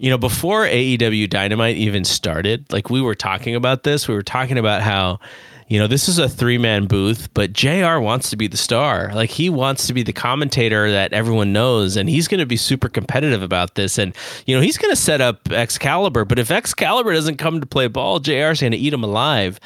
[0.00, 4.22] you know, before AEW Dynamite even started, like we were talking about this, we were
[4.22, 5.20] talking about how,
[5.68, 9.12] you know, this is a three man booth, but JR wants to be the star.
[9.14, 12.56] Like he wants to be the commentator that everyone knows, and he's going to be
[12.56, 13.98] super competitive about this.
[13.98, 14.16] And,
[14.46, 17.86] you know, he's going to set up Excalibur, but if Excalibur doesn't come to play
[17.86, 19.60] ball, JR's going to eat him alive.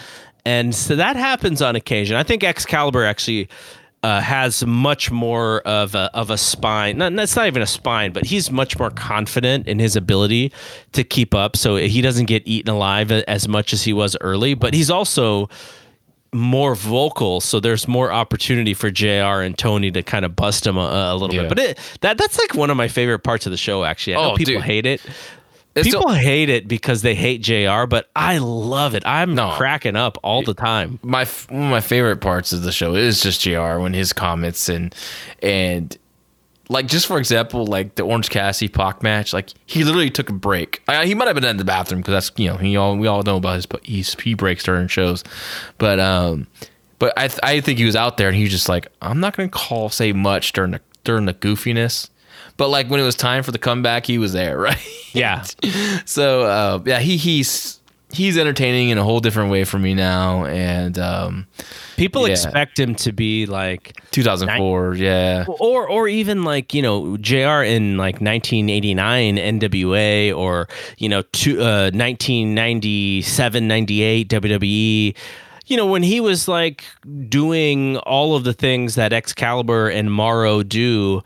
[0.44, 2.16] And so that happens on occasion.
[2.16, 3.48] I think Excalibur actually
[4.04, 6.98] uh, has much more of a of a spine.
[6.98, 10.52] Not, that's not even a spine, but he's much more confident in his ability
[10.92, 11.56] to keep up.
[11.56, 14.52] So he doesn't get eaten alive as much as he was early.
[14.54, 15.48] But he's also
[16.34, 19.40] more vocal, so there's more opportunity for Jr.
[19.46, 21.42] and Tony to kind of bust him a, a little Yeah.
[21.42, 21.48] bit.
[21.48, 23.84] But it, that that's like one of my favorite parts of the show.
[23.84, 24.62] Actually, I know Oh, people dude.
[24.64, 25.00] hate it.
[25.74, 27.86] It's People so- hate it because they hate Jr.
[27.86, 29.02] But I love it.
[29.06, 29.50] I'm No.
[29.52, 30.98] cracking up all the time.
[31.02, 33.78] my one of my favorite parts of the show is just Jr.
[33.78, 34.94] when his comments and
[35.42, 35.96] and
[36.68, 40.32] like just for example, like the Orange Cassidy Pac match, like he literally took a
[40.32, 40.80] break.
[40.88, 43.06] I, he might have been in the bathroom because that's you know he all we
[43.06, 45.24] all know about his he's, he breaks during shows,
[45.78, 46.46] but um,
[46.98, 49.20] but I th- I think he was out there and he was just like I'm
[49.20, 52.08] not gonna call say much during the during the goofiness.
[52.56, 54.78] But like when it was time for the comeback, he was there, right?
[55.12, 55.42] Yeah.
[56.04, 57.80] so uh, yeah, he he's
[58.12, 61.46] he's entertaining in a whole different way for me now, and um,
[61.96, 62.32] People Yeah.
[62.34, 67.62] expect him to be like 2004, yeah, or or even like you know Jr.
[67.62, 70.68] in like 1989 NWA or
[70.98, 75.14] you know two, uh, 1997 98 WWE.
[75.66, 76.84] You know when he was like
[77.28, 81.22] doing all of the things that Excalibur and Morrow do.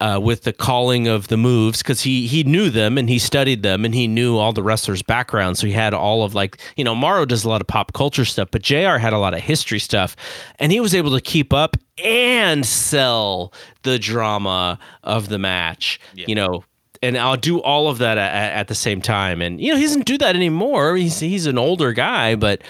[0.00, 3.64] Uh, with the calling of the moves because he he knew them and he studied
[3.64, 5.58] them and he knew all the wrestlers' backgrounds.
[5.58, 8.24] So he had all of like you know Morrow does a lot of pop culture
[8.24, 8.98] stuff, but Jr.
[8.98, 10.14] had a lot of history stuff,
[10.60, 13.52] and he was able to keep up and sell
[13.82, 15.98] the drama of the match.
[16.28, 16.64] You know.
[17.00, 19.84] And I'll do all of that at, at the same time, and you know he
[19.84, 20.96] doesn't do that anymore.
[20.96, 22.62] He's he's an older guy, but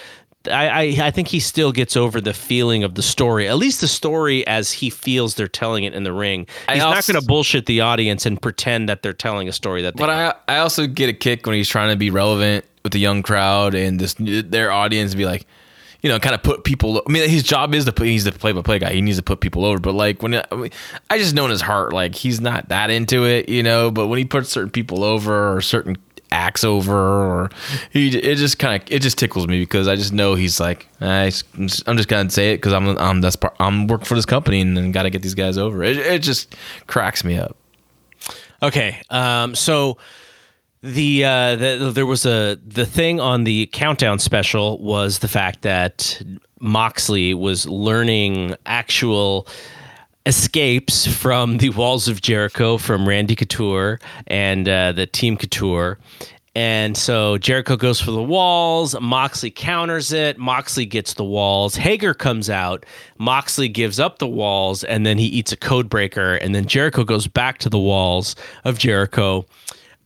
[0.47, 3.81] I, I I think he still gets over the feeling of the story, at least
[3.81, 6.47] the story as he feels they're telling it in the ring.
[6.69, 9.97] He's not going to bullshit the audience and pretend that they're telling a story that.
[9.97, 12.93] They But I I also get a kick when he's trying to be relevant with
[12.93, 15.45] the young crowd and this their audience be like,
[16.01, 17.01] you know, kind of put people.
[17.05, 18.07] I mean, his job is to put.
[18.07, 18.93] He's the play by play guy.
[18.93, 19.79] He needs to put people over.
[19.79, 20.71] But like when I, mean,
[21.09, 23.91] I just know in his heart, like he's not that into it, you know.
[23.91, 25.97] But when he puts certain people over or certain
[26.31, 27.49] acts over, or
[27.91, 30.87] he, it just kind of it just tickles me because I just know he's like,
[31.01, 34.25] I, am just gonna say it because I'm I'm that's part, I'm working for this
[34.25, 35.83] company and, and got to get these guys over.
[35.83, 36.55] It, it just
[36.87, 37.55] cracks me up.
[38.61, 39.97] Okay, um, so
[40.81, 45.61] the, uh, the there was a the thing on the countdown special was the fact
[45.63, 46.21] that
[46.59, 49.47] Moxley was learning actual
[50.25, 55.97] escapes from the walls of Jericho from Randy Couture and uh, the Team Couture.
[56.55, 58.99] And so Jericho goes for the walls.
[58.99, 60.37] Moxley counters it.
[60.37, 61.75] Moxley gets the walls.
[61.75, 62.85] Hager comes out.
[63.17, 66.35] Moxley gives up the walls, and then he eats a code breaker.
[66.35, 68.35] And then Jericho goes back to the walls
[68.65, 69.45] of Jericho.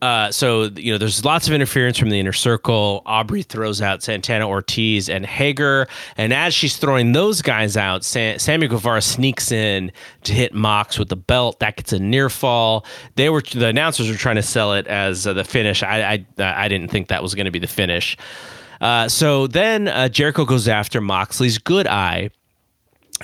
[0.04, 3.04] Uh, so you know, there's lots of interference from the inner circle.
[3.06, 8.38] Aubrey throws out Santana Ortiz and Hager, and as she's throwing those guys out, Sam-
[8.38, 9.94] Sammy Guevara sneaks in
[10.24, 11.60] to hit Mox with the belt.
[11.60, 12.86] That gets a near fall.
[13.16, 15.84] They were the announcers were trying to sell it as uh, the finish.
[15.84, 18.18] I I, I didn't think that was going to be the finish.
[18.82, 22.30] Uh, so then uh, Jericho goes after Moxley's good eye,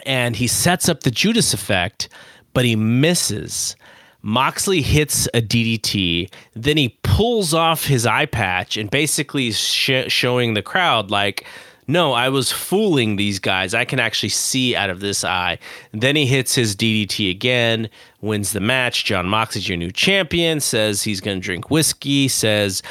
[0.06, 2.08] and he sets up the Judas effect,
[2.54, 3.76] but he misses.
[4.22, 10.54] Moxley hits a DDT, then he pulls off his eye patch and basically sh- showing
[10.54, 11.46] the crowd like
[11.90, 13.74] no, I was fooling these guys.
[13.74, 15.58] I can actually see out of this eye.
[15.92, 17.90] Then he hits his DDT again,
[18.22, 19.06] wins the match.
[19.06, 22.84] Jon Moxley's your new champion, says he's going to drink whiskey, says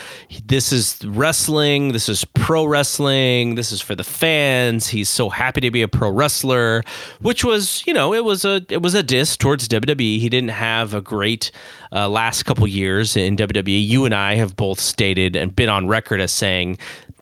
[0.45, 4.89] this is wrestling, this is pro wrestling, this is for the fans.
[4.89, 6.83] He's so happy to be a pro wrestler,
[7.21, 10.19] which was, you know, it was a it was a diss towards WWE.
[10.19, 11.53] He didn't have a great
[11.93, 13.87] uh, last couple years in WWE.
[13.87, 16.79] You and I have both stated and been on record as saying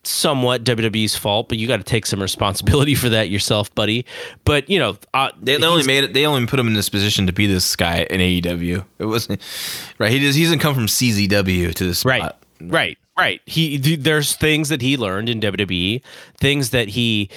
[0.06, 4.04] somewhat WWE's fault, but you got to take some responsibility for that yourself, buddy.
[4.44, 6.12] But you know, uh, they, they only made it.
[6.14, 8.84] They only put him in this position to be this guy in AEW.
[8.98, 9.42] It wasn't
[9.98, 10.10] right.
[10.10, 10.34] He does.
[10.34, 12.20] He doesn't come from CZW to this right.
[12.20, 12.42] Spot.
[12.60, 12.98] Right.
[13.18, 13.40] Right.
[13.46, 16.02] He there's things that he learned in WWE,
[16.38, 17.30] things that he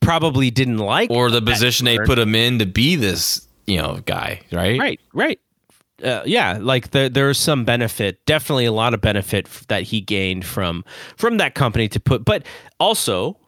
[0.00, 4.00] probably didn't like, or the position they put him in to be this you know
[4.06, 4.40] guy.
[4.52, 4.78] Right.
[4.78, 5.00] Right.
[5.12, 5.40] Right
[6.02, 10.44] uh, yeah, like there there's some benefit, definitely a lot of benefit that he gained
[10.44, 10.84] from
[11.16, 12.44] from that company to put, but
[12.80, 13.38] also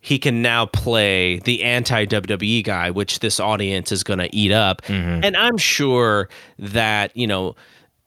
[0.00, 4.52] he can now play the anti WWE guy, which this audience is going to eat
[4.52, 5.24] up, mm-hmm.
[5.24, 7.56] and I'm sure that you know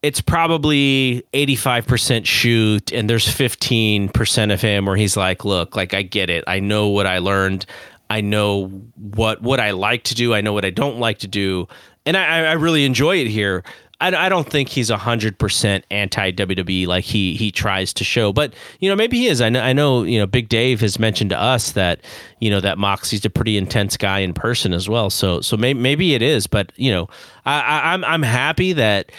[0.02, 6.02] it's probably 85% shoot and there's 15% of him where he's like look like i
[6.02, 7.68] get it i know what i learned
[8.12, 11.28] i know what what i like to do i know what i don't like to
[11.28, 11.68] do
[12.06, 13.64] and I, I really enjoy it here.
[14.00, 18.34] I, I don't think he's hundred percent anti WWE like he he tries to show,
[18.34, 19.42] but you know maybe he is.
[19.42, 22.02] I know I know you know Big Dave has mentioned to us that
[22.40, 25.10] you know that Moxie's a pretty intense guy in person as well.
[25.10, 27.08] So so maybe maybe it is, but you know
[27.46, 29.12] I, I I'm I'm happy that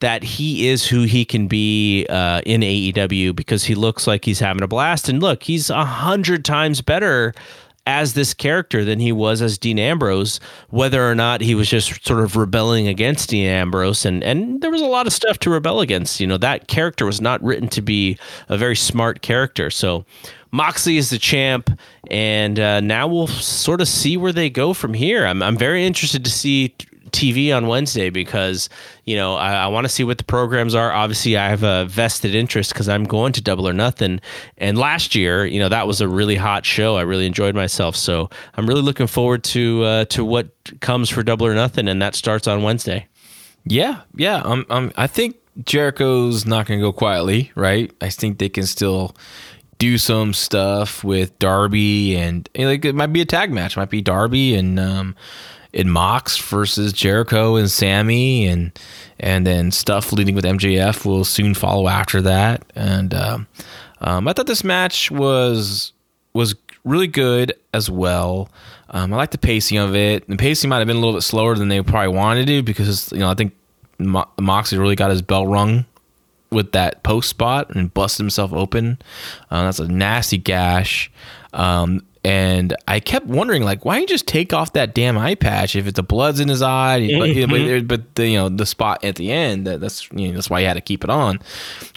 [0.00, 4.40] that he is who he can be uh, in AEW because he looks like he's
[4.40, 5.08] having a blast.
[5.08, 7.32] And look, he's a hundred times better
[7.86, 10.40] as this character than he was as Dean Ambrose,
[10.70, 14.04] whether or not he was just sort of rebelling against Dean Ambrose.
[14.04, 16.20] And, and there was a lot of stuff to rebel against.
[16.20, 18.18] You know, that character was not written to be
[18.48, 19.70] a very smart character.
[19.70, 20.04] So
[20.50, 21.70] Moxley is the champ,
[22.10, 25.26] and uh, now we'll sort of see where they go from here.
[25.26, 26.74] I'm, I'm very interested to see
[27.16, 28.68] TV on Wednesday because
[29.04, 30.92] you know I, I want to see what the programs are.
[30.92, 34.20] Obviously, I have a vested interest because I'm going to Double or Nothing.
[34.58, 36.96] And last year, you know that was a really hot show.
[36.96, 40.48] I really enjoyed myself, so I'm really looking forward to uh, to what
[40.80, 43.06] comes for Double or Nothing, and that starts on Wednesday.
[43.64, 44.42] Yeah, yeah.
[44.44, 47.90] Um, I think Jericho's not going to go quietly, right?
[48.00, 49.16] I think they can still
[49.78, 53.90] do some stuff with Darby and like it might be a tag match, it might
[53.90, 55.14] be Darby and um,
[55.76, 58.72] in Mox versus Jericho and Sammy, and
[59.20, 62.64] and then stuff leading with MJF will soon follow after that.
[62.74, 63.46] And um,
[64.00, 65.92] um, I thought this match was
[66.32, 66.54] was
[66.84, 68.48] really good as well.
[68.88, 70.26] Um, I like the pacing of it.
[70.26, 73.12] The pacing might have been a little bit slower than they probably wanted to because
[73.12, 73.54] you know I think
[73.98, 75.84] Mo- really got his bell rung
[76.50, 78.98] with that post spot and busted himself open.
[79.50, 81.10] Uh, that's a nasty gash.
[81.52, 85.36] Um, and I kept wondering, like, why don't you just take off that damn eye
[85.36, 87.02] patch if it's the blood's in his eye?
[87.02, 87.86] Mm-hmm.
[87.86, 90.50] But, but, the, you know, the spot at the end, that, that's you know, that's
[90.50, 91.38] why he had to keep it on.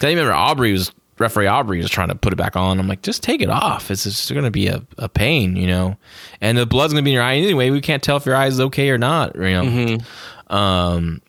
[0.03, 2.79] I remember Aubrey was referee Aubrey was trying to put it back on.
[2.79, 3.89] I'm like, just take it off.
[3.89, 5.97] It's just going to be a, a pain, you know.
[6.41, 7.71] And the blood's going to be in your eye anyway.
[7.71, 9.63] We can't tell if your eye is okay or not, you know.
[9.63, 10.55] Mm-hmm.
[10.55, 11.23] Um,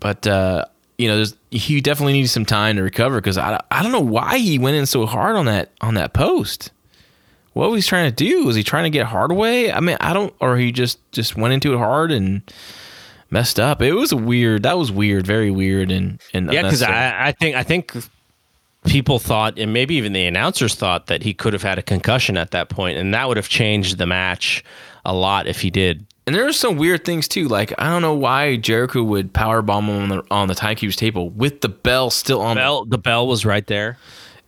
[0.00, 0.64] but uh,
[0.96, 4.38] you know, he definitely needs some time to recover because I, I don't know why
[4.38, 6.70] he went in so hard on that on that post
[7.52, 8.44] what was he trying to do?
[8.44, 9.70] Was he trying to get Hardaway?
[9.70, 12.42] I mean, I don't, or he just just went into it hard and
[13.30, 13.82] messed up.
[13.82, 14.62] It was weird.
[14.62, 17.92] That was weird, very weird, and and yeah, because I, I think I think
[18.86, 22.36] people thought, and maybe even the announcers thought that he could have had a concussion
[22.36, 24.64] at that point, and that would have changed the match
[25.04, 26.06] a lot if he did.
[26.26, 27.48] And there were some weird things too.
[27.48, 31.30] Like I don't know why Jericho would power bomb on the on the timekeeper's table
[31.30, 32.56] with the bell still on.
[32.56, 33.98] Bell, the bell was right there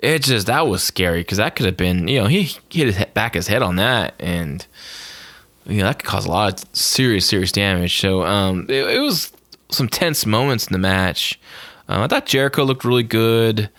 [0.04, 2.96] it just that was scary because that could have been you know he hit his
[2.96, 4.66] head, back his head on that and
[5.66, 7.98] you know that could cause a lot of serious serious damage.
[7.98, 9.32] So um, it, it was
[9.70, 11.38] some tense moments in the match.
[11.88, 13.70] Um, I thought Jericho looked really good.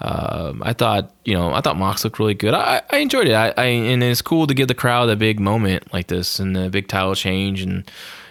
[0.00, 2.54] Um, I thought you know I thought Mox looked really good.
[2.54, 3.34] I, I enjoyed it.
[3.34, 6.56] I, I, and it's cool to give the crowd a big moment like this and
[6.56, 7.88] the big title change and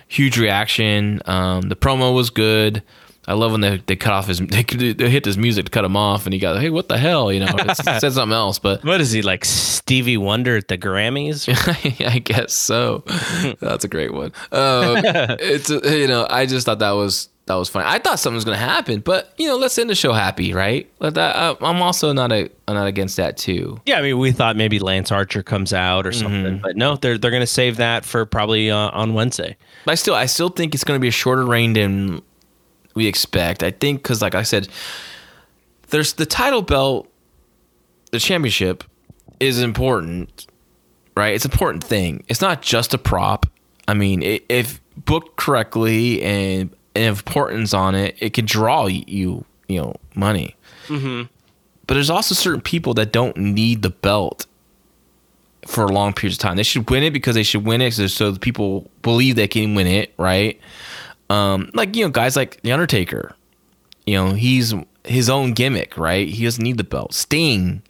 [0.07, 1.21] huge reaction.
[1.25, 2.83] Um, the promo was good.
[3.29, 5.85] I love when they, they cut off his they, they hit this music to cut
[5.85, 8.57] him off, and he got hey what the hell you know it said something else,
[8.57, 11.47] but What is he like Stevie Wonder at the Grammys?
[12.07, 13.03] I guess so.
[13.59, 14.31] That's a great one.
[14.51, 14.97] Um,
[15.39, 17.85] it's you know I just thought that was that was funny.
[17.87, 20.89] I thought something was gonna happen, but you know let's end the show happy, right?
[20.97, 23.79] But that, uh, I'm also not a I'm not against that too.
[23.85, 27.19] Yeah, I mean, we thought maybe Lance Archer comes out or something, but no, they're
[27.19, 29.55] they're going to save that for probably uh, on Wednesday.
[29.85, 32.21] But I still I still think it's gonna be a shorter reign than
[32.99, 33.63] we expect.
[33.63, 34.67] I think because like I said,
[35.89, 37.07] there's the title belt,
[38.11, 38.83] the championship
[39.39, 40.47] is important,
[41.15, 41.33] right?
[41.33, 42.25] It's an important thing.
[42.27, 43.45] It's not just a prop.
[43.87, 49.45] I mean, i if booked correctly and, and importance on it, it could draw you,
[49.69, 50.57] you know, money.
[50.87, 51.23] Mm-hmm.
[51.87, 54.45] But there's also certain people that don't need the belt
[55.65, 56.57] for long periods of time.
[56.57, 59.47] They should win it because they should win it so, so the people believe they
[59.47, 60.59] can win it, right?
[61.29, 63.35] Um, like you know, guys like the Undertaker.
[64.05, 64.73] You know, he's
[65.03, 66.27] his own gimmick, right?
[66.27, 67.13] He doesn't need the belt.
[67.13, 67.83] Sting.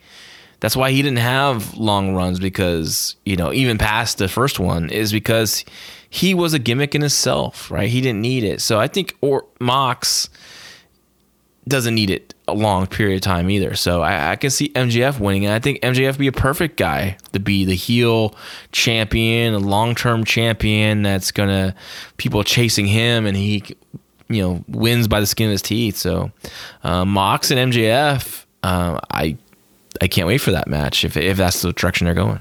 [0.60, 4.90] That's why he didn't have long runs because you know even past the first one
[4.90, 5.64] is because
[6.10, 7.90] he was a gimmick in himself, right?
[7.90, 8.62] He didn't need it.
[8.62, 10.30] So I think or Mox
[11.68, 13.76] doesn't need it a long period of time either.
[13.76, 17.18] So I, I can see MJF winning, and I think MJF be a perfect guy
[17.34, 18.36] to be the heel
[18.72, 21.76] champion, a long term champion that's gonna
[22.18, 23.64] people chasing him, and he
[24.28, 25.98] you know wins by the skin of his teeth.
[25.98, 26.32] So
[26.84, 29.38] uh, Mox and MJF, uh, I
[30.02, 32.40] I can't wait for that match if if that's the direction they're going.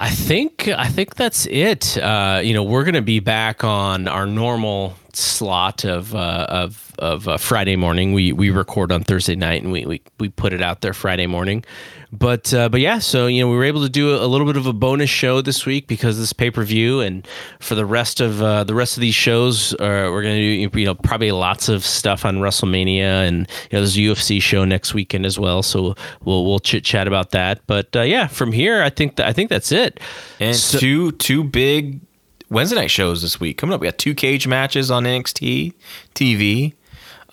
[0.00, 1.96] I think I think that's it.
[1.96, 6.83] Uh, you know, we're going to be back on our normal slot of uh, of
[6.98, 8.12] of uh, Friday morning.
[8.12, 11.26] We we record on Thursday night and we we, we put it out there Friday
[11.26, 11.64] morning.
[12.12, 14.56] But uh, but yeah, so you know we were able to do a, little bit
[14.56, 17.26] of a bonus show this week because of this pay per view, and
[17.58, 20.80] for the rest of uh, the rest of these shows, uh, we're going to do
[20.80, 23.38] you know probably lots of stuff on WrestleMania, and
[23.70, 25.62] you know there's a UFC show next weekend as well.
[25.62, 27.62] So we'll we'll chit chat about that.
[27.66, 29.98] But uh, yeah, from here, I think that, I think that's it.
[30.38, 32.00] And So- two two big
[32.48, 33.80] Wednesday night shows this week coming up.
[33.80, 35.72] We got two cage matches on NXT
[36.14, 36.74] TV.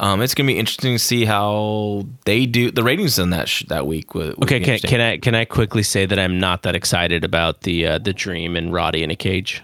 [0.02, 3.66] Um, it's gonna be interesting to see how they do the ratings on that sh-
[3.68, 4.16] that week.
[4.16, 7.24] Would, would Okay, can, can I can I quickly say that I'm not that excited
[7.24, 9.64] about the uh, the Dream and Roddy in a cage?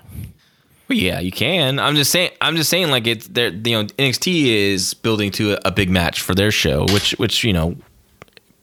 [0.88, 1.80] Well, yeah, you can.
[1.80, 2.32] I'm just saying.
[2.40, 2.92] I'm just saying.
[2.92, 6.52] Like it's they're you know NXT is building to a, a big match for their
[6.52, 7.76] show, which which you know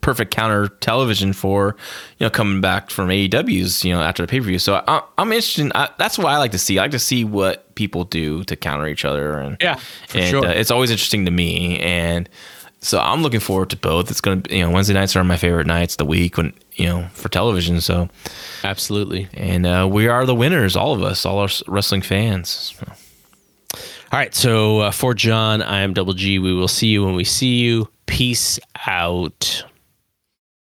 [0.05, 1.75] perfect counter television for
[2.19, 4.59] you know coming back from AEW's you know after the pay per view.
[4.59, 5.73] So I, I'm interested.
[5.75, 6.79] I, that's what I like to see.
[6.79, 9.77] I like to see what people do to counter each other, and Yeah,
[10.09, 10.47] for and sure.
[10.47, 11.81] uh, it's always interesting to me.
[11.81, 12.29] And
[12.81, 14.11] so I'm looking forward to both.
[14.11, 16.87] It's gonna you know Wednesday nights are my favorite nights of the week when you
[16.87, 17.81] know for television.
[17.81, 18.11] So
[18.63, 19.29] Absolutely.
[19.33, 22.75] and uh, we are the winners, all of us, all our wrestling fans.
[24.13, 24.35] All right.
[24.35, 26.39] So uh, for John, I am Double G.
[26.39, 27.89] We will see you when we see you.
[28.07, 29.65] Peace out.